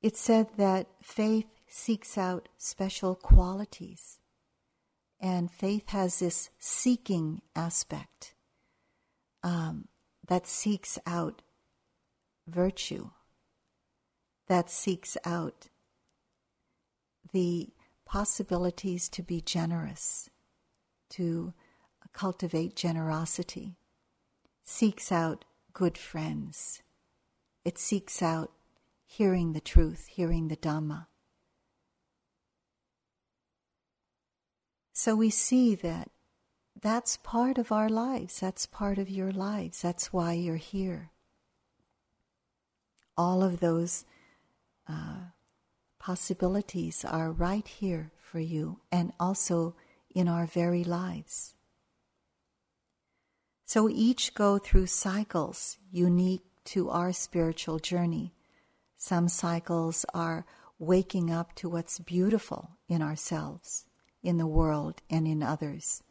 [0.00, 4.18] It said that faith seeks out special qualities,
[5.18, 8.34] and faith has this seeking aspect
[9.42, 9.88] um,
[10.28, 11.40] that seeks out
[12.46, 13.08] virtue,
[14.48, 15.68] that seeks out
[17.32, 17.70] the
[18.04, 20.28] possibilities to be generous,
[21.08, 21.54] to
[22.12, 23.78] cultivate generosity,
[24.62, 26.82] seeks out good friends.
[27.64, 28.52] It seeks out
[29.06, 31.06] hearing the truth, hearing the Dhamma.
[35.04, 36.10] So we see that
[36.80, 41.10] that's part of our lives, that's part of your lives, that's why you're here.
[43.16, 44.04] All of those
[44.88, 45.32] uh,
[45.98, 49.74] possibilities are right here for you and also
[50.14, 51.54] in our very lives.
[53.64, 58.34] So each go through cycles unique to our spiritual journey.
[58.98, 60.46] Some cycles are
[60.78, 63.86] waking up to what's beautiful in ourselves,
[64.22, 66.02] in the world, and in others.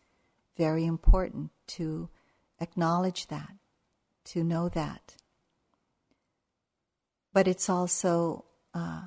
[0.58, 2.10] Very important to
[2.60, 3.54] acknowledge that,
[4.26, 5.16] to know that.
[7.34, 9.04] But it's also uh,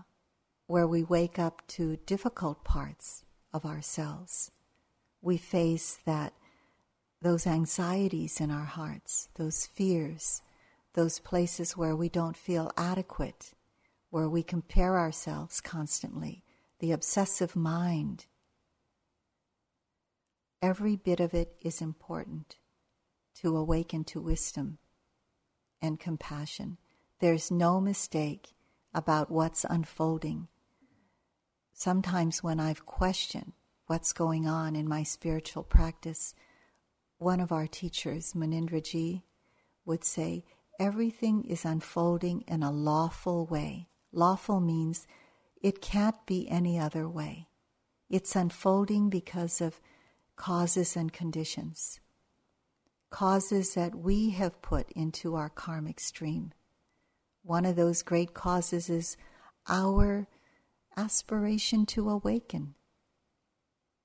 [0.67, 4.51] where we wake up to difficult parts of ourselves.
[5.21, 6.33] We face that
[7.21, 10.43] those anxieties in our hearts, those fears,
[10.95, 13.55] those places where we don't feel adequate,
[14.11, 16.45] where we compare ourselves constantly,
[16.79, 18.27] the obsessive mind.
[20.65, 22.57] Every bit of it is important
[23.35, 24.79] to awaken to wisdom
[25.83, 26.79] and compassion.
[27.21, 28.55] There's no mistake
[28.95, 30.49] about what's unfolding.
[31.75, 33.53] Sometimes, when I've questioned
[33.89, 36.35] what's going on in my spiritual practice,
[37.19, 39.21] one of our teachers, Munindraji,
[39.85, 40.47] would say,
[40.81, 43.91] everything is unfolding in a lawful way.
[44.13, 45.07] Lawful means
[45.61, 47.49] it can't be any other way.
[48.09, 49.79] It's unfolding because of
[50.37, 52.01] causes and conditions,
[53.11, 56.53] causes that we have put into our karmic stream.
[57.43, 59.17] One of those great causes is
[59.69, 60.27] our
[60.97, 62.75] aspiration to awaken.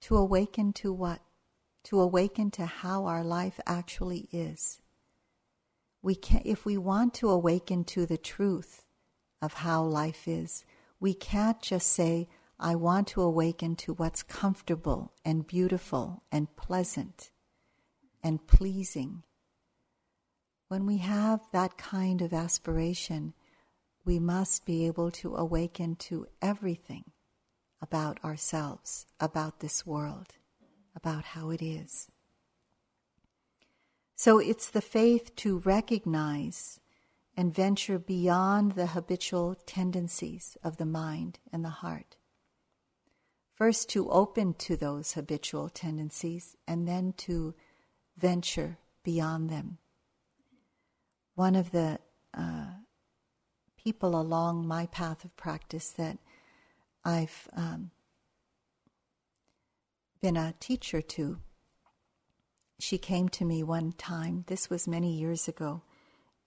[0.02, 1.22] To awaken to what?
[1.86, 4.80] to awaken to how our life actually is.
[6.02, 8.86] We can, if we want to awaken to the truth
[9.42, 10.64] of how life is,
[11.00, 12.28] we can't just say,
[12.60, 17.32] I want to awaken to what's comfortable and beautiful and pleasant
[18.22, 19.24] and pleasing.
[20.68, 23.34] When we have that kind of aspiration,
[24.06, 27.06] we must be able to awaken to everything
[27.82, 30.34] about ourselves, about this world
[30.96, 32.10] about how it is.
[34.16, 36.80] So it's the faith to recognize
[37.38, 42.18] and venture beyond the habitual tendencies of the mind and the heart.
[43.60, 47.54] First, to open to those habitual tendencies, and then to
[48.18, 49.78] venture beyond them.
[51.36, 52.00] One of the
[52.34, 52.72] uh,
[53.78, 56.18] people along my path of practice that
[57.06, 57.92] I've um,
[60.22, 61.40] been a teacher to
[62.80, 64.46] she came to me one time.
[64.48, 65.84] This was many years ago,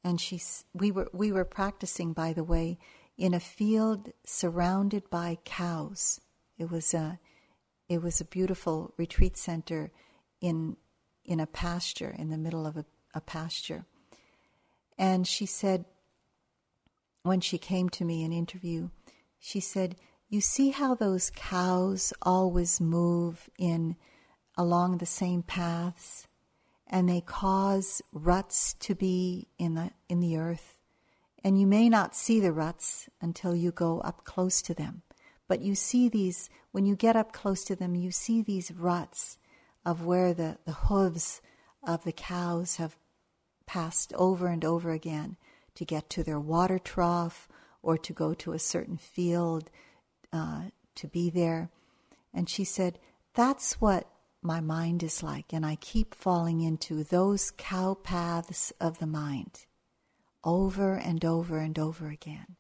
[0.03, 0.41] and she
[0.73, 2.79] we were we were practicing, by the way,
[3.19, 6.21] in a field surrounded by cows.
[6.59, 7.19] It was a
[7.89, 9.91] it was a beautiful retreat center
[10.41, 10.77] in
[11.25, 12.85] in a pasture in the middle of a,
[13.15, 13.85] a pasture.
[14.99, 15.85] And she said
[17.23, 18.91] when she came to me in interview,
[19.39, 19.97] she said,
[20.29, 23.97] "You see how those cows always move in
[24.57, 26.27] along the same paths
[26.87, 30.77] and they cause ruts to be in the in the earth
[31.45, 35.03] and you may not see the ruts until you go up close to them.
[35.53, 39.37] But you see these, when you get up close to them, you see these ruts
[39.85, 41.43] of where the, the hooves
[41.87, 42.97] of the cows have
[43.67, 45.37] passed over and over again
[45.75, 47.49] to get to their water trough
[47.83, 49.69] or to go to a certain field
[50.33, 51.69] uh, to be there.
[52.33, 52.99] And she said,
[53.35, 54.09] That's what
[54.41, 55.53] my mind is like.
[55.53, 59.67] And I keep falling into those cow paths of the mind
[60.45, 62.57] over and over and over again.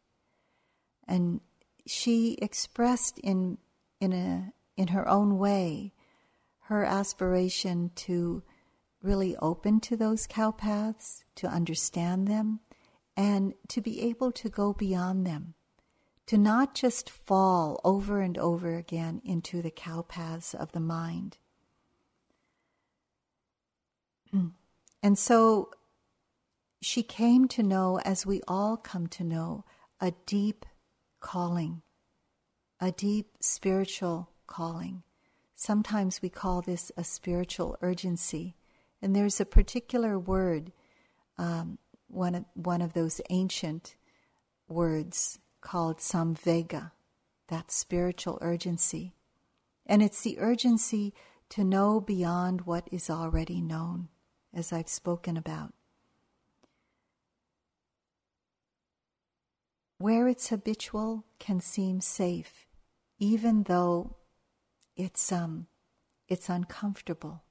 [1.08, 1.40] And
[1.86, 3.58] she expressed in
[4.00, 5.92] in a in her own way
[6.66, 8.42] her aspiration to
[9.02, 12.60] really open to those cow paths, to understand them,
[13.16, 15.54] and to be able to go beyond them,
[16.26, 21.38] to not just fall over and over again into the cow paths of the mind.
[25.04, 25.72] And so
[26.80, 29.64] she came to know, as we all come to know,
[30.00, 30.64] a deep
[31.22, 31.80] calling,
[32.78, 35.02] a deep spiritual calling.
[35.54, 38.56] Sometimes we call this a spiritual urgency.
[39.00, 40.72] And there's a particular word,
[41.38, 43.94] um, one, of, one of those ancient
[44.68, 46.90] words called samvega,
[47.48, 49.14] that spiritual urgency.
[49.86, 51.14] And it's the urgency
[51.50, 54.08] to know beyond what is already known,
[54.52, 55.72] as I've spoken about.
[60.02, 62.66] Where it's habitual can seem safe,
[63.20, 64.16] even though
[64.96, 65.68] it's um,
[66.26, 67.44] it's uncomfortable.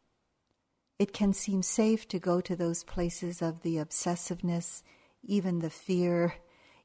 [1.00, 4.84] It can seem safe to go to those places of the obsessiveness,
[5.24, 6.34] even the fear,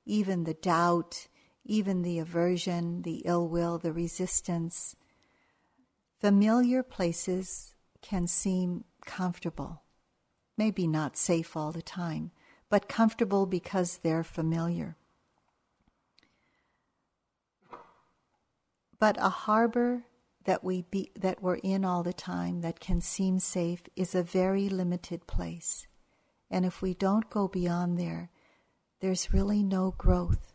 [0.04, 1.26] even the doubt,
[1.64, 4.94] even the aversion, the ill will, the resistance.
[6.20, 9.82] Familiar places can seem comfortable,
[10.56, 12.30] maybe not safe all the time,
[12.70, 14.96] but comfortable because they're familiar.
[18.98, 20.04] But a harbor
[20.44, 24.22] that we be, that we're in all the time that can seem safe is a
[24.22, 25.86] very limited place.
[26.50, 28.30] And if we don't go beyond there,
[29.00, 30.54] there's really no growth.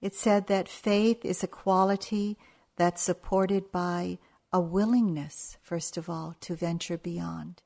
[0.00, 2.38] It said that faith is a quality
[2.76, 4.18] that's supported by
[4.52, 7.62] a willingness, first of all, to venture beyond.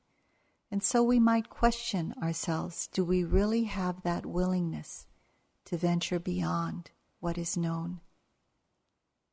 [0.69, 5.07] And so we might question ourselves do we really have that willingness
[5.65, 6.91] to venture beyond?
[7.25, 8.01] What is known?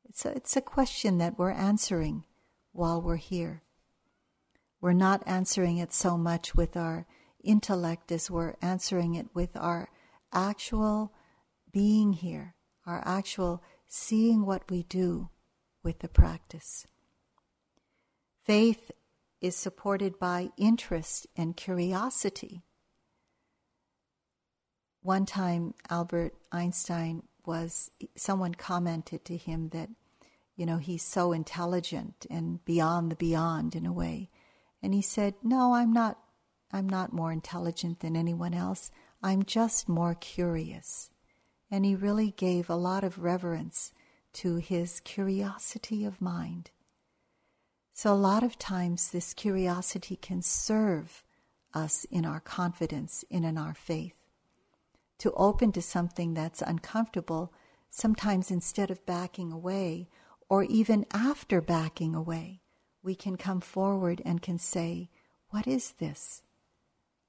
[0.09, 2.23] It's a, it's a question that we're answering
[2.71, 3.61] while we're here.
[4.81, 7.05] We're not answering it so much with our
[7.43, 9.89] intellect as we're answering it with our
[10.33, 11.13] actual
[11.71, 12.55] being here,
[12.87, 15.29] our actual seeing what we do
[15.83, 16.87] with the practice.
[18.43, 18.89] Faith
[19.39, 22.63] is supported by interest and curiosity.
[25.03, 29.89] One time, Albert Einstein was someone commented to him that,
[30.55, 34.29] you know, he's so intelligent and beyond the beyond in a way.
[34.81, 36.19] And he said, No, I'm not
[36.71, 38.89] I'm not more intelligent than anyone else.
[39.21, 41.11] I'm just more curious.
[41.69, 43.93] And he really gave a lot of reverence
[44.33, 46.71] to his curiosity of mind.
[47.93, 51.23] So, a lot of times, this curiosity can serve
[51.75, 54.22] us in our confidence and in our faith
[55.19, 57.53] to open to something that's uncomfortable,
[57.89, 60.09] sometimes instead of backing away,
[60.49, 62.61] or even after backing away,
[63.01, 65.09] we can come forward and can say,
[65.49, 66.41] What is this?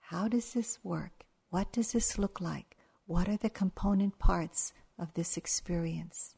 [0.00, 1.24] How does this work?
[1.50, 2.76] What does this look like?
[3.06, 6.36] What are the component parts of this experience?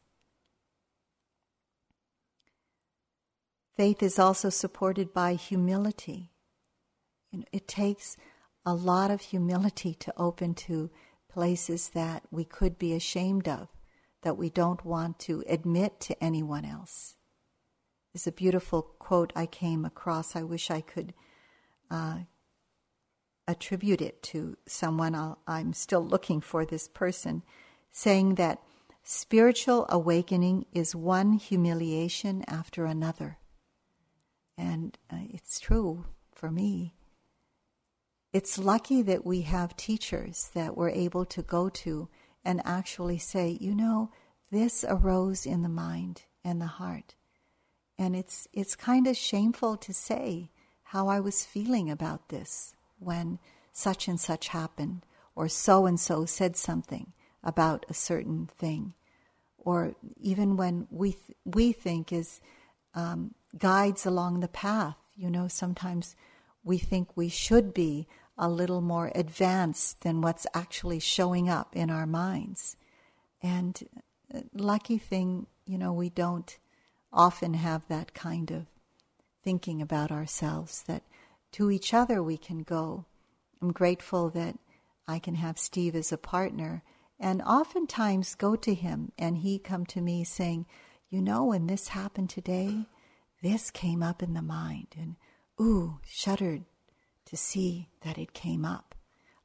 [3.75, 6.31] Faith is also supported by humility.
[7.51, 8.17] it takes
[8.65, 10.89] a lot of humility to open to
[11.37, 13.67] places that we could be ashamed of,
[14.23, 17.13] that we don't want to admit to anyone else.
[18.11, 20.35] There's a beautiful quote I came across.
[20.35, 21.13] I wish I could
[21.91, 22.21] uh,
[23.47, 25.13] attribute it to someone.
[25.13, 27.43] i am still looking for this person,
[27.91, 28.63] saying that
[29.03, 33.37] spiritual awakening is one humiliation after another.
[34.57, 36.96] and uh, it's true for me.
[38.33, 42.09] It's lucky that we have teachers that we're able to go to
[42.43, 44.11] and actually say, you know,
[44.51, 47.15] this arose in the mind and the heart.
[47.97, 50.51] And it's, it's kind of shameful to say
[50.83, 53.39] how I was feeling about this when
[53.73, 55.05] such and such happened,
[55.35, 57.13] or so and so said something
[57.43, 58.93] about a certain thing,
[59.57, 62.39] or even when we, th- we think is
[62.95, 64.97] um, guides along the path.
[65.15, 66.15] You know, sometimes
[66.67, 68.07] we think we should be
[68.37, 72.75] a little more advanced than what's actually showing up in our minds.
[73.41, 73.81] And
[74.33, 76.57] uh, lucky thing, you know, we don't
[77.11, 78.65] often have that kind of
[79.43, 81.03] thinking about ourselves, that
[81.53, 83.05] to each other we can go.
[83.61, 84.59] I'm grateful that
[85.07, 86.83] I can have Steve as a partner
[87.19, 90.65] and oftentimes go to him and he come to me saying,
[91.09, 92.85] you know, when this happened today,
[93.41, 95.15] this came up in the mind and
[95.59, 96.65] ooh, shuddered
[97.25, 98.95] to see that it came up.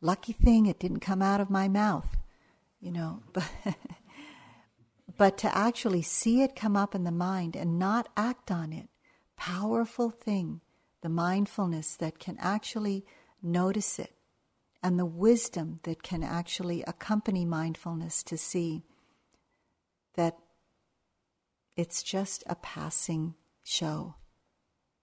[0.00, 2.16] Lucky thing it didn't come out of my mouth,
[2.80, 3.50] you know, but
[5.16, 8.88] but to actually see it come up in the mind and not act on it,
[9.36, 10.60] powerful thing,
[11.02, 13.04] the mindfulness that can actually
[13.42, 14.14] notice it
[14.82, 18.82] and the wisdom that can actually accompany mindfulness to see
[20.14, 20.36] that
[21.76, 24.16] it's just a passing show.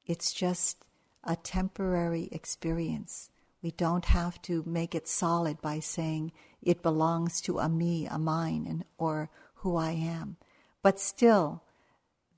[0.05, 0.83] It's just
[1.23, 3.29] a temporary experience.
[3.61, 8.17] We don't have to make it solid by saying it belongs to a me, a
[8.17, 10.37] mine, and, or who I am.
[10.81, 11.63] But still,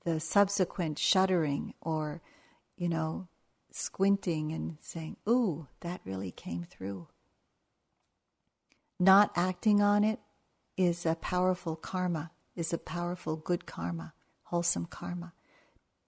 [0.04, 2.22] the subsequent shuddering or,
[2.76, 3.28] you know,
[3.70, 7.08] squinting and saying, Ooh, that really came through.
[8.98, 10.18] Not acting on it
[10.76, 14.14] is a powerful karma, is a powerful good karma,
[14.44, 15.32] wholesome karma.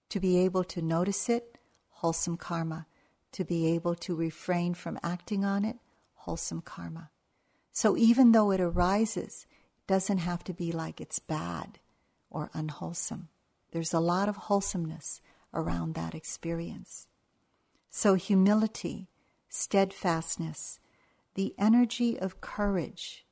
[0.09, 1.54] To be able to notice it,
[1.95, 2.87] wholesome karma.
[3.33, 5.75] To be able to refrain from acting on it,
[6.13, 7.09] wholesome karma.
[7.73, 9.45] So even though it arises,
[9.77, 11.79] it doesn't have to be like it's bad
[12.29, 13.27] or unwholesome.
[13.71, 15.19] There's a lot of wholesomeness
[15.53, 17.07] around that experience.
[17.89, 19.09] So humility,
[19.49, 20.79] steadfastness,
[21.33, 23.25] the energy of courage,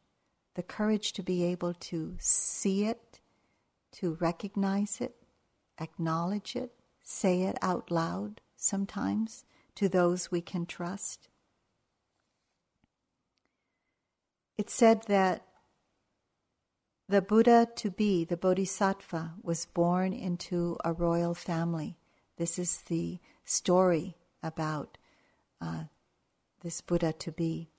[0.55, 3.21] the courage to be able to see it,
[3.93, 5.15] to recognize it,
[5.79, 9.45] acknowledge it, say it out loud sometimes
[9.75, 11.29] to those we can trust.
[14.57, 15.45] It said that
[17.09, 21.97] the Buddha to be, the Bodhisattva, was born into a royal family.
[22.37, 24.97] This is the story about
[25.59, 25.83] uh,
[26.61, 27.69] this Buddha to be.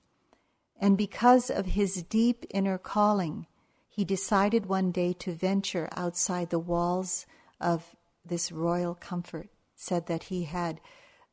[0.79, 3.47] And because of his deep inner calling,
[3.89, 7.25] he decided one day to venture outside the walls
[7.59, 10.81] of this royal comfort, said that he had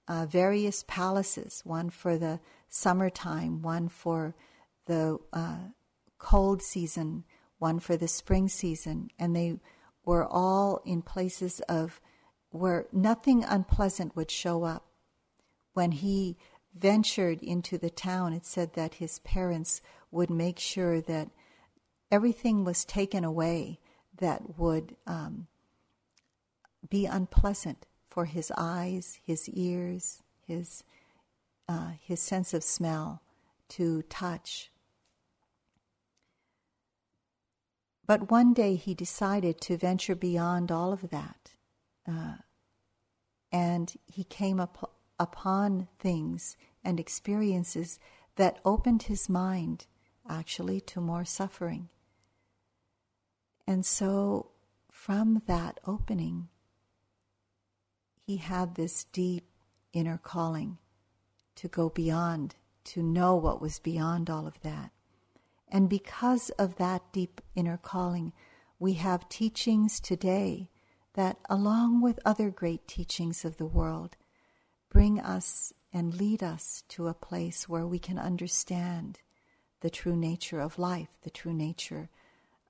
[0.09, 4.35] uh, various palaces, one for the summertime, one for
[4.87, 5.59] the uh,
[6.19, 7.25] cold season,
[7.59, 9.59] one for the spring season, and they
[10.05, 12.01] were all in places of
[12.51, 14.87] where nothing unpleasant would show up.
[15.73, 16.37] When he
[16.75, 19.81] ventured into the town, it said that his parents
[20.11, 21.31] would make sure that
[22.11, 23.79] everything was taken away
[24.19, 25.47] that would um,
[26.91, 30.85] be unpleasant for his eyes, his ears, his,
[31.67, 33.23] uh, his sense of smell
[33.71, 34.71] to touch.
[38.07, 41.53] But one day he decided to venture beyond all of that.
[42.07, 42.35] Uh,
[43.51, 47.99] and he came up, upon things and experiences
[48.37, 49.87] that opened his mind
[50.29, 51.89] actually to more suffering.
[53.67, 54.51] And so,
[54.91, 56.51] from that opening,
[58.23, 59.45] he had this deep
[59.93, 60.79] inner calling
[61.57, 62.55] to go beyond,
[62.85, 64.91] to know what was beyond all of that.
[65.69, 68.33] And because of that deep inner calling,
[68.79, 70.71] we have teachings today
[71.15, 74.17] that, along with other great teachings of the world,
[74.91, 79.19] bring us and lead us to a place where we can understand
[79.81, 82.09] the true nature of life, the true nature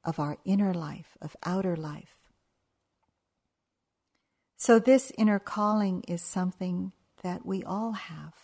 [0.05, 2.22] of our inner life, of outer life.
[4.65, 6.93] So, this inner calling is something
[7.25, 8.35] that we all have.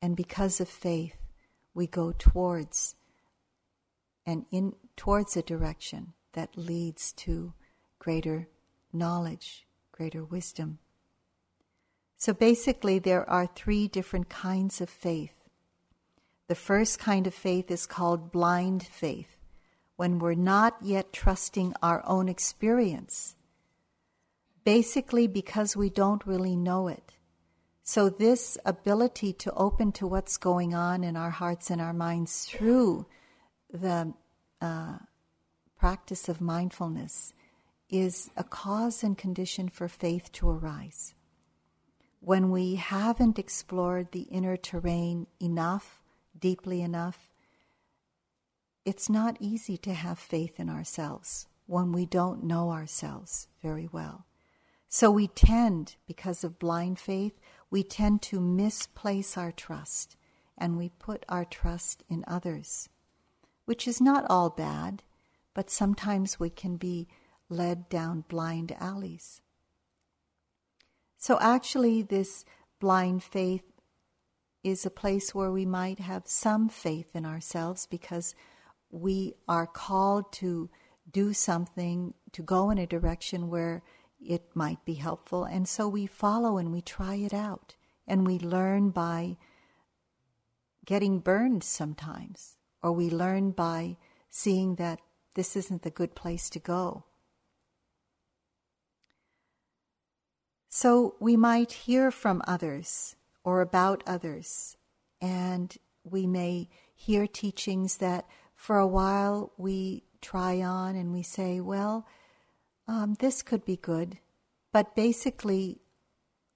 [0.00, 1.16] And because of faith,
[1.74, 2.94] we go towards
[4.24, 7.52] and in towards a direction that leads to
[7.98, 8.48] greater
[8.94, 10.78] knowledge, greater wisdom.
[12.16, 15.36] So basically, there are three different kinds of faith.
[16.48, 19.36] The first kind of faith is called blind faith,
[19.96, 23.36] when we're not yet trusting our own experience
[24.64, 27.12] basically because we don't really know it.
[27.84, 32.44] So, this ability to open to what's going on in our hearts and our minds
[32.44, 33.06] through
[33.72, 34.14] the
[34.60, 34.98] uh,
[35.76, 37.34] practice of mindfulness
[37.90, 41.14] is a cause and condition for faith to arise.
[42.20, 46.00] When we haven't explored the inner terrain enough,
[46.38, 47.32] deeply enough,
[48.84, 54.24] it's not easy to have faith in ourselves when we don't know ourselves very well.
[54.94, 57.40] So we tend, because of blind faith,
[57.70, 60.16] we tend to misplace our trust
[60.58, 62.90] and we put our trust in others,
[63.64, 65.02] which is not all bad,
[65.54, 67.08] but sometimes we can be
[67.48, 69.40] led down blind alleys.
[71.16, 72.44] So, actually, this
[72.78, 73.64] blind faith
[74.62, 78.34] is a place where we might have some faith in ourselves because
[78.90, 80.68] we are called to
[81.10, 83.82] do something, to go in a direction where
[84.26, 85.44] it might be helpful.
[85.44, 87.74] And so we follow and we try it out.
[88.06, 89.36] And we learn by
[90.84, 93.96] getting burned sometimes, or we learn by
[94.28, 95.00] seeing that
[95.34, 97.04] this isn't the good place to go.
[100.68, 103.14] So we might hear from others
[103.44, 104.76] or about others,
[105.20, 111.60] and we may hear teachings that for a while we try on and we say,
[111.60, 112.06] well,
[112.88, 114.18] um, this could be good.
[114.72, 115.80] But basically,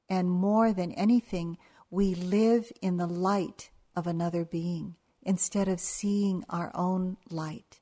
[0.08, 1.58] and more than anything,
[1.90, 7.80] we live in the light of another being instead of seeing our own light,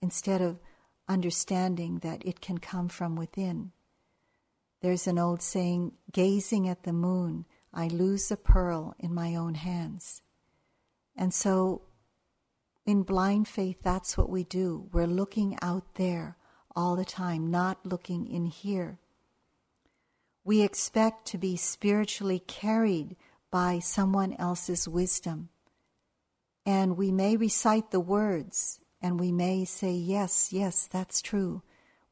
[0.00, 0.58] instead of
[1.08, 3.72] understanding that it can come from within.
[4.82, 9.54] There's an old saying gazing at the moon, I lose a pearl in my own
[9.54, 10.20] hands.
[11.16, 11.82] And so,
[12.84, 14.88] in blind faith, that's what we do.
[14.92, 16.36] We're looking out there
[16.74, 18.98] all the time, not looking in here.
[20.44, 23.16] We expect to be spiritually carried
[23.50, 25.50] by someone else's wisdom.
[26.64, 31.62] And we may recite the words and we may say, yes, yes, that's true.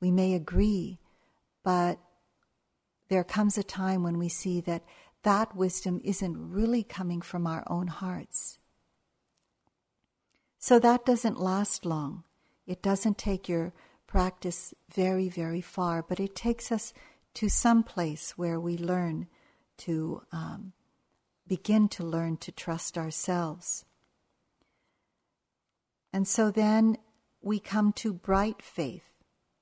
[0.01, 0.99] We may agree,
[1.63, 1.99] but
[3.09, 4.83] there comes a time when we see that
[5.23, 8.59] that wisdom isn't really coming from our own hearts.
[10.59, 12.25] So that doesn't last long.
[12.67, 13.73] It doesn't take your
[14.11, 16.93] practice very, very far, but it takes us
[17.33, 19.29] to some place where we learn
[19.79, 20.73] to um,
[21.47, 23.85] begin to learn to trust ourselves.
[26.13, 26.99] And so then
[27.41, 29.15] we come to bright faith,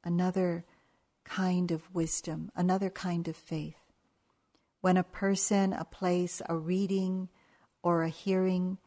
[0.02, 0.64] another
[1.24, 3.76] kind of wisdom, another kind of faith.
[4.80, 7.28] When a person, a place, a reading,
[7.82, 8.78] or a hearing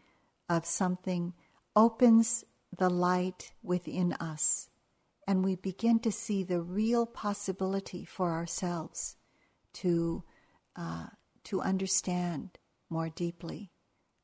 [0.49, 1.33] of something
[1.75, 2.45] opens
[2.75, 4.70] the light within us
[5.27, 9.15] and we begin to see the real possibility for ourselves
[9.73, 10.23] to,
[10.75, 11.07] uh,
[11.43, 12.57] to understand
[12.89, 13.71] more deeply,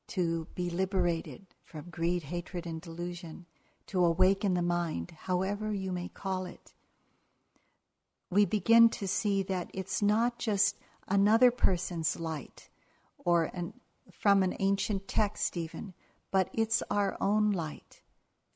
[0.07, 3.45] to be liberated from greed, hatred, and delusion,
[3.85, 6.73] to awaken the mind, however you may call it.
[8.29, 10.77] We begin to see that it's not just
[11.07, 12.69] another person's light
[13.17, 13.73] or an,
[14.11, 15.93] from an ancient text, even,
[16.31, 18.01] but it's our own light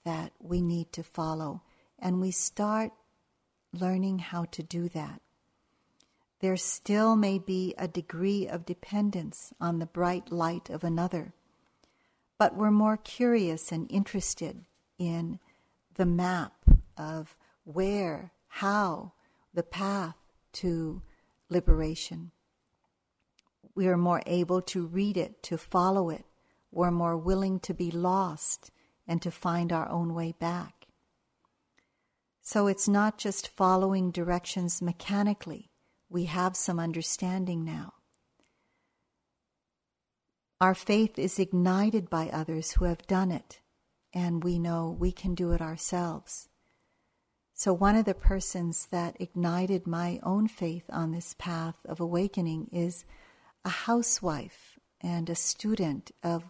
[0.04, 1.62] that we need to follow
[2.02, 2.92] and we start
[3.72, 5.22] learning how to do that.
[6.40, 11.34] There still may be a degree of dependence on the bright light of another,
[12.40, 14.66] but we're more curious and interested
[14.98, 15.40] in
[15.96, 16.54] the map
[16.98, 19.14] of where, how,
[19.54, 20.16] the path
[20.54, 21.04] to
[21.50, 22.32] liberation.
[23.76, 26.26] We are more able to read it, to follow it.
[26.72, 28.72] We're more willing to be lost
[29.08, 30.81] and to find our own way back.
[32.42, 35.70] So it's not just following directions mechanically.
[36.10, 37.94] We have some understanding now.
[40.60, 43.62] Our faith is ignited by others who have done it,
[44.14, 46.50] and we know we can do it ourselves.
[47.54, 52.70] So, one of the persons that ignited my own faith on this path of awakening
[52.72, 53.06] is
[53.64, 56.44] a housewife and a student of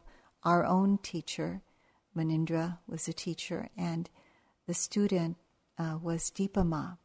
[0.43, 1.61] our own teacher.
[2.15, 4.09] Munindra was a teacher, and
[4.67, 5.37] the student
[5.81, 6.95] uh, was Dipa Ma,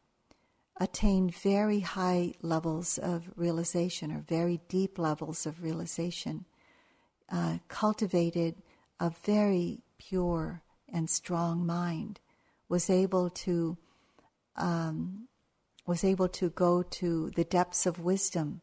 [0.79, 6.45] attained very high levels of realization or very deep levels of realization,
[7.31, 8.55] uh, cultivated
[8.99, 10.61] a very pure
[10.93, 12.19] and strong mind,
[12.69, 13.77] was able to
[14.55, 15.27] um,
[15.85, 18.61] was able to go to the depths of wisdom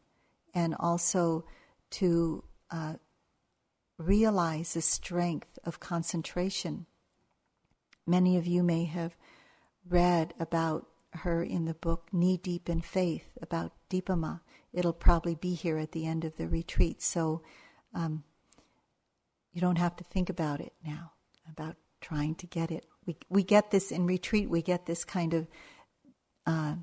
[0.53, 1.43] and also
[1.89, 2.93] to uh,
[3.97, 6.85] realize the strength of concentration.
[8.05, 9.15] Many of you may have
[9.87, 14.39] read about her in the book Knee Deep in Faith about Dipa Ma.
[14.73, 17.41] It'll probably be here at the end of the retreat, so
[17.93, 18.23] um,
[19.53, 21.13] you don't have to think about it now,
[21.49, 22.85] about trying to get it.
[23.05, 25.47] We, we get this in retreat, we get this kind of
[26.45, 26.75] uh,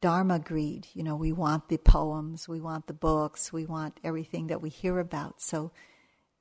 [0.00, 0.88] Dharma greed.
[0.94, 4.70] You know, we want the poems, we want the books, we want everything that we
[4.70, 5.70] hear about, so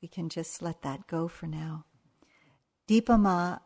[0.02, 1.86] we can just let that go for now.
[2.88, 3.60] Dipa Ma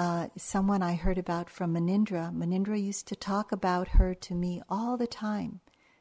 [0.00, 2.34] uh, someone I heard about from Munindra.
[2.34, 5.60] Munindra used to talk about her to me all the time.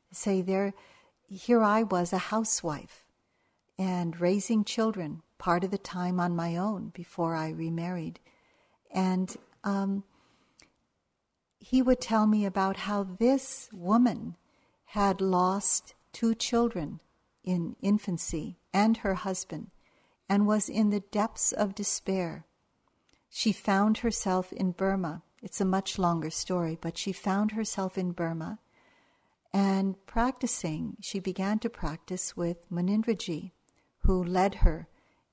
[0.10, 0.74] Say, there,
[1.30, 3.04] here I was, a housewife,
[3.78, 8.22] and raising children part of the time on my own before I remarried.
[8.90, 9.36] And
[9.66, 10.06] um,
[11.60, 14.38] he would tell me about how this woman
[14.86, 17.02] had lost two children
[17.44, 19.72] in infancy and her husband
[20.30, 22.46] and was in the depths of despair
[23.30, 25.22] she found herself in Burma.
[25.42, 28.60] It's a much longer story, but she found herself in Burma
[29.54, 30.98] and practicing.
[31.02, 33.52] She began to practice with Munindraji,
[34.00, 34.88] who led her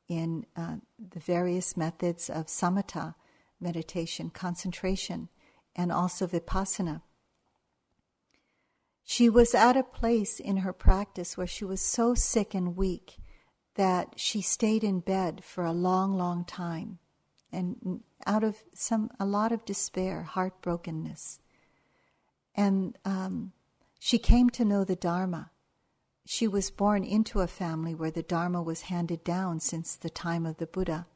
[0.09, 3.15] in uh, the various methods of samatha,
[3.61, 5.29] meditation, concentration,
[5.75, 7.03] and also vipassana.
[9.05, 13.17] She was at a place in her practice where she was so sick and weak
[13.75, 16.99] that she stayed in bed for a long, long time
[17.53, 21.39] and out of some a lot of despair, heartbrokenness.
[22.55, 23.53] And um,
[23.99, 25.51] she came to know the Dharma.
[26.27, 30.45] She was born into a family where the Dharma was handed down since the time
[30.45, 31.07] of the Buddha,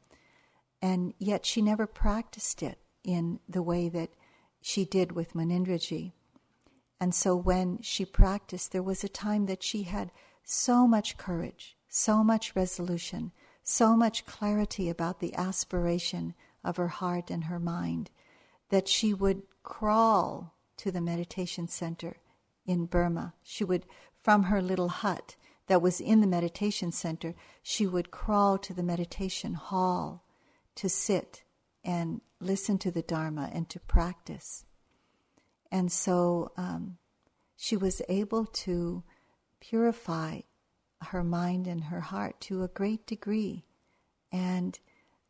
[0.81, 4.11] and yet she never practiced it in the way that
[4.61, 6.13] she did with Munindraji.
[6.99, 10.11] And so when she practiced, there was a time that she had
[10.43, 13.31] so much courage, so much resolution,
[13.63, 16.33] so much clarity about the aspiration
[16.63, 18.09] of her heart and her mind
[18.69, 22.17] that she would crawl to the meditation center
[22.65, 23.33] in Burma.
[23.43, 23.85] She would,
[24.21, 25.35] from her little hut
[25.67, 30.23] that was in the meditation center, she would crawl to the meditation hall
[30.75, 31.43] to sit
[31.83, 34.65] and listen to the Dharma and to practice.
[35.71, 36.97] And so um,
[37.55, 39.03] she was able to
[39.59, 40.41] purify
[41.01, 43.65] her mind and her heart to a great degree
[44.31, 44.79] and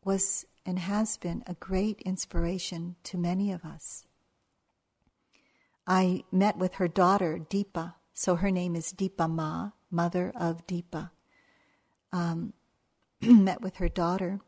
[0.03, 4.05] was and has been a great inspiration to many of us.
[5.87, 11.09] I met with her daughter, Dipa, so her name is Dipa Ma, mother of Dipa.
[12.11, 12.53] Um,
[13.21, 14.39] met with her daughter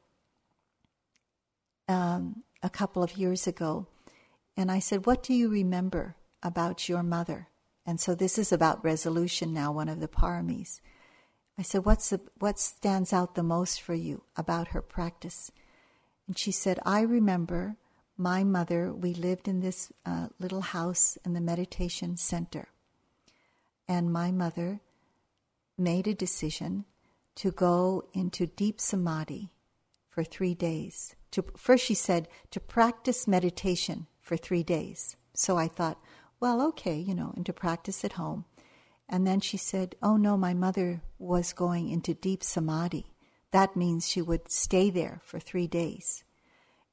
[1.87, 3.87] um, a couple of years ago,
[4.55, 7.49] and I said, What do you remember about your mother?
[7.85, 10.79] And so this is about resolution now, one of the paramis.
[11.57, 15.51] I said, What's the, What stands out the most for you about her practice?
[16.27, 17.77] And she said, I remember
[18.17, 22.69] my mother, we lived in this uh, little house in the meditation center.
[23.87, 24.81] And my mother
[25.77, 26.85] made a decision
[27.35, 29.49] to go into deep samadhi
[30.09, 31.15] for three days.
[31.31, 35.15] To, first, she said to practice meditation for three days.
[35.33, 35.99] So I thought,
[36.39, 38.45] well, okay, you know, and to practice at home.
[39.09, 43.07] And then she said, Oh no, my mother was going into deep samadhi.
[43.51, 46.23] That means she would stay there for three days.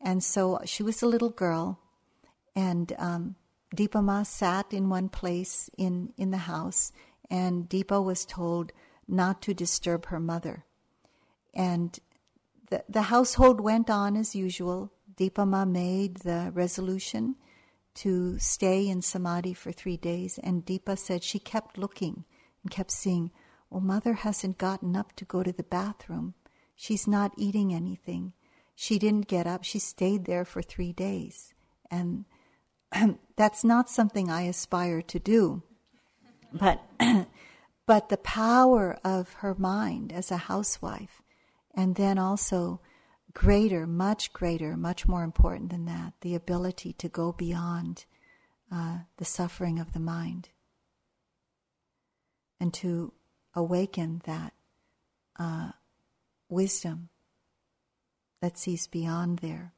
[0.00, 1.78] And so she was a little girl,
[2.56, 3.36] and um,
[3.76, 6.92] Dipa Ma sat in one place in, in the house,
[7.30, 8.72] and Dipa was told
[9.06, 10.64] not to disturb her mother.
[11.54, 11.98] And
[12.70, 14.92] the, the household went on as usual.
[15.16, 17.36] Dipa Ma made the resolution
[17.94, 20.38] to stay in samadhi for three days.
[20.42, 22.24] And Dipa said she kept looking
[22.62, 23.30] and kept seeing,
[23.68, 26.34] well, mother hasn't gotten up to go to the bathroom.
[26.74, 28.32] She's not eating anything.
[28.74, 29.64] She didn't get up.
[29.64, 31.52] She stayed there for three days.
[31.90, 32.24] And
[33.36, 35.62] that's not something I aspire to do.
[36.52, 36.82] But,
[37.86, 41.22] but the power of her mind as a housewife,
[41.74, 42.80] and then also
[43.32, 48.04] greater, much greater, much more important than that, the ability to go beyond
[48.72, 50.48] uh, the suffering of the mind
[52.58, 53.12] and to
[53.54, 54.52] awaken that
[55.38, 55.70] uh,
[56.48, 57.08] wisdom
[58.40, 59.72] that sees beyond there.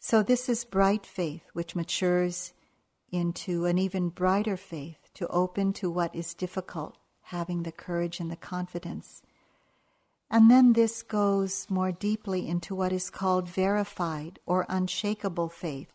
[0.00, 2.52] So, this is bright faith, which matures
[3.10, 8.30] into an even brighter faith to open to what is difficult, having the courage and
[8.30, 9.22] the confidence
[10.30, 15.92] and then this goes more deeply into what is called verified or unshakable faith,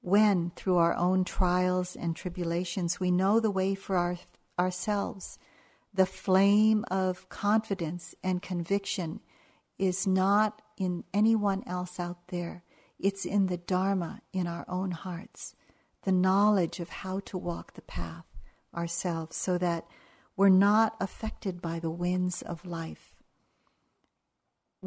[0.00, 4.16] when, through our own trials and tribulations, we know the way for our,
[4.58, 5.38] ourselves.
[5.92, 9.20] The flame of confidence and conviction
[9.78, 12.62] is not in anyone else out there.
[13.00, 15.54] it's in the Dharma in our own hearts,
[16.02, 18.24] the knowledge of how to walk the path
[18.74, 19.86] ourselves so that
[20.36, 23.14] we're not affected by the winds of life.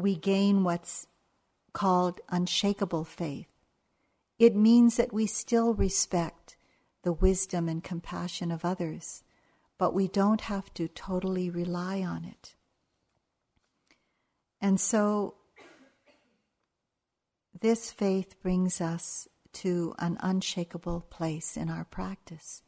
[0.02, 1.06] We gain what's
[1.72, 3.46] called unshakable faith.
[4.36, 6.56] It means that we still respect
[7.04, 9.22] the wisdom and compassion of others,
[9.78, 12.56] but we don't have to totally rely on it.
[14.60, 15.36] And so,
[17.60, 22.62] this faith brings us to an unshakable place in our practice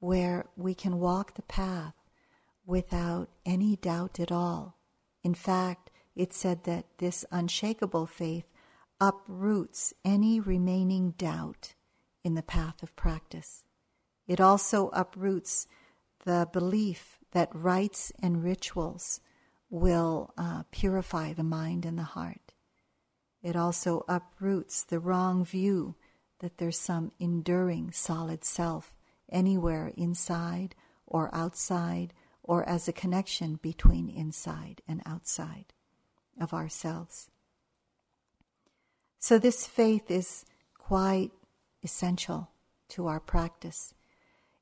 [0.00, 1.94] where we can walk the path
[2.64, 4.76] without any doubt at all.
[5.22, 8.46] In fact, it said that this unshakable faith
[9.00, 11.74] uproots any remaining doubt
[12.24, 13.62] in the path of practice.
[14.26, 15.68] It also uproots
[16.24, 19.20] the belief that rites and rituals
[19.68, 22.54] will uh, purify the mind and the heart.
[23.42, 25.96] It also uproots the wrong view
[26.40, 28.98] that there's some enduring solid self
[29.30, 30.74] anywhere inside
[31.06, 35.74] or outside or as a connection between inside and outside
[36.40, 37.30] of ourselves.
[39.18, 41.30] So, this faith is quite
[41.82, 42.50] essential
[42.90, 43.94] to our practice.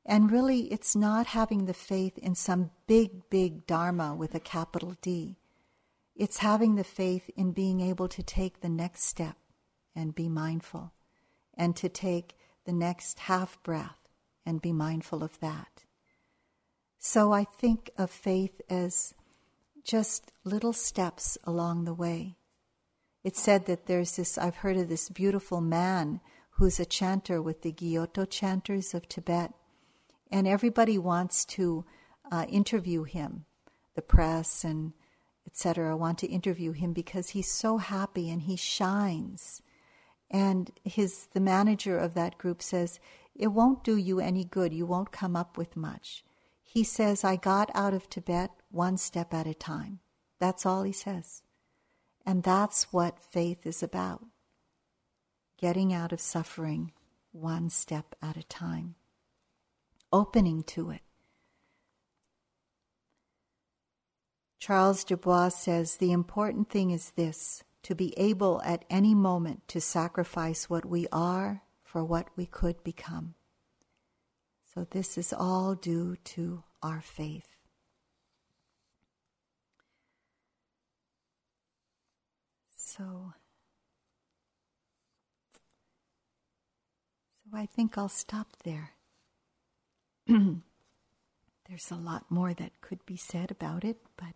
[0.07, 4.97] And really, it's not having the faith in some big, big Dharma with a capital
[5.01, 5.37] D.
[6.15, 9.37] It's having the faith in being able to take the next step
[9.97, 10.93] and be mindful,
[11.55, 14.09] and to take the next half breath
[14.45, 15.85] and be mindful of that.
[16.99, 19.15] So I think of faith as
[19.85, 22.37] just little steps along the way.
[23.23, 26.21] It's said that there's this, I've heard of this beautiful man
[26.53, 29.53] who's a chanter with the Gyuto chanters of Tibet,
[30.31, 31.85] and everybody wants to
[32.31, 33.45] uh, interview him.
[33.95, 34.93] The press and
[35.47, 35.97] etc.
[35.97, 39.63] want to interview him because he's so happy and he shines.
[40.31, 42.99] And his the manager of that group says,
[43.35, 44.73] "It won't do you any good.
[44.73, 46.25] You won't come up with much."
[46.63, 50.01] He says, "I got out of Tibet one step at a time."
[50.39, 51.43] That's all he says.
[52.27, 54.25] And that's what faith is about.
[55.57, 56.93] Getting out of suffering
[57.33, 58.95] one step at a time.
[60.13, 61.03] Opening to it.
[64.59, 69.81] Charles Dubois says the important thing is this to be able at any moment to
[69.81, 73.35] sacrifice what we are for what we could become.
[74.73, 77.54] So, this is all due to our faith.
[82.97, 83.33] So,
[87.33, 88.93] so I think I'll stop there.
[90.29, 94.35] There's a lot more that could be said about it, but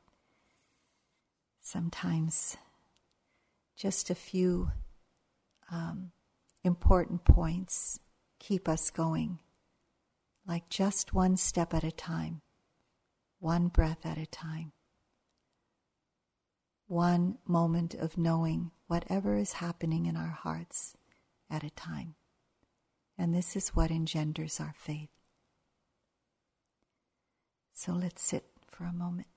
[1.61, 2.57] sometimes
[3.77, 4.73] just a few
[5.71, 6.11] um,
[6.65, 8.01] important points
[8.41, 9.39] keep us going,
[10.49, 12.41] like just one step at a time,
[13.39, 14.73] one breath at a time,
[16.89, 20.97] one moment of knowing whatever is happening in our hearts
[21.51, 22.15] at a time.
[23.17, 25.11] And this is what engenders our faith.
[27.73, 29.29] So let's sit for a moment.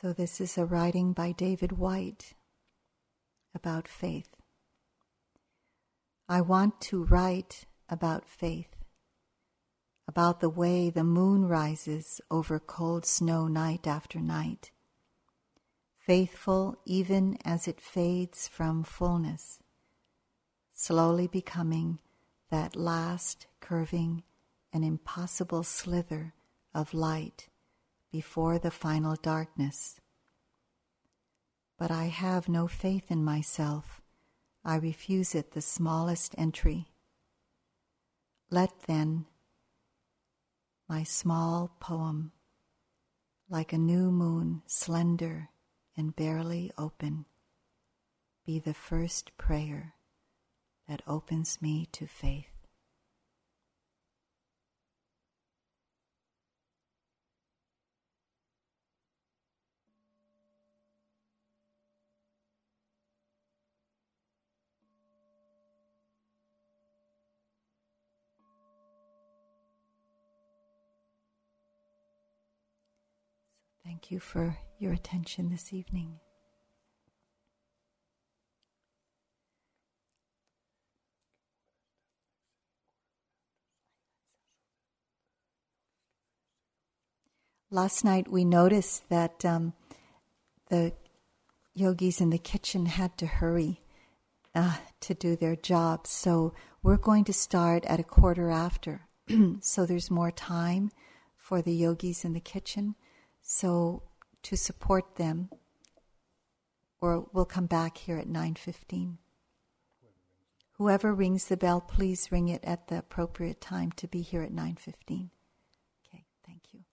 [0.00, 2.34] So, this is a writing by David Whyte
[3.52, 4.28] about faith.
[6.28, 8.76] I want to write about faith,
[10.06, 14.70] about the way the moon rises over cold snow night after night,
[15.98, 19.58] faithful even as it fades from fullness,
[20.72, 21.98] slowly becoming
[22.52, 24.22] that last curving
[24.72, 26.34] and impossible slither
[26.72, 27.47] of light
[28.10, 30.00] before the final darkness.
[31.78, 34.00] But I have no faith in myself.
[34.64, 36.88] I refuse it the smallest entry.
[38.50, 39.26] Let then
[40.88, 42.32] my small poem,
[43.48, 45.50] like a new moon, slender
[45.96, 47.26] and barely open,
[48.46, 49.94] be the first prayer
[50.88, 52.57] that opens me to faith.
[73.98, 76.20] Thank you for your attention this evening.
[87.72, 89.72] Last night we noticed that um,
[90.70, 90.92] the
[91.74, 93.80] yogis in the kitchen had to hurry
[94.54, 96.06] uh, to do their job.
[96.06, 99.08] So we're going to start at a quarter after.
[99.60, 100.92] so there's more time
[101.36, 102.94] for the yogis in the kitchen.
[103.50, 104.02] So
[104.42, 105.48] to support them,
[107.00, 109.16] or we'll come back here at 9:15.
[110.72, 114.52] Whoever rings the bell, please ring it at the appropriate time to be here at
[114.52, 115.30] 9:15.
[116.04, 116.84] Okay, thank you.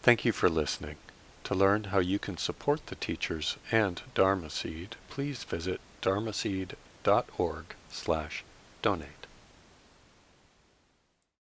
[0.00, 0.96] Thank you for listening.
[1.44, 8.42] To learn how you can support the teachers and Dharma Seed, please visit dharmaseed.org slash
[8.80, 9.17] donate.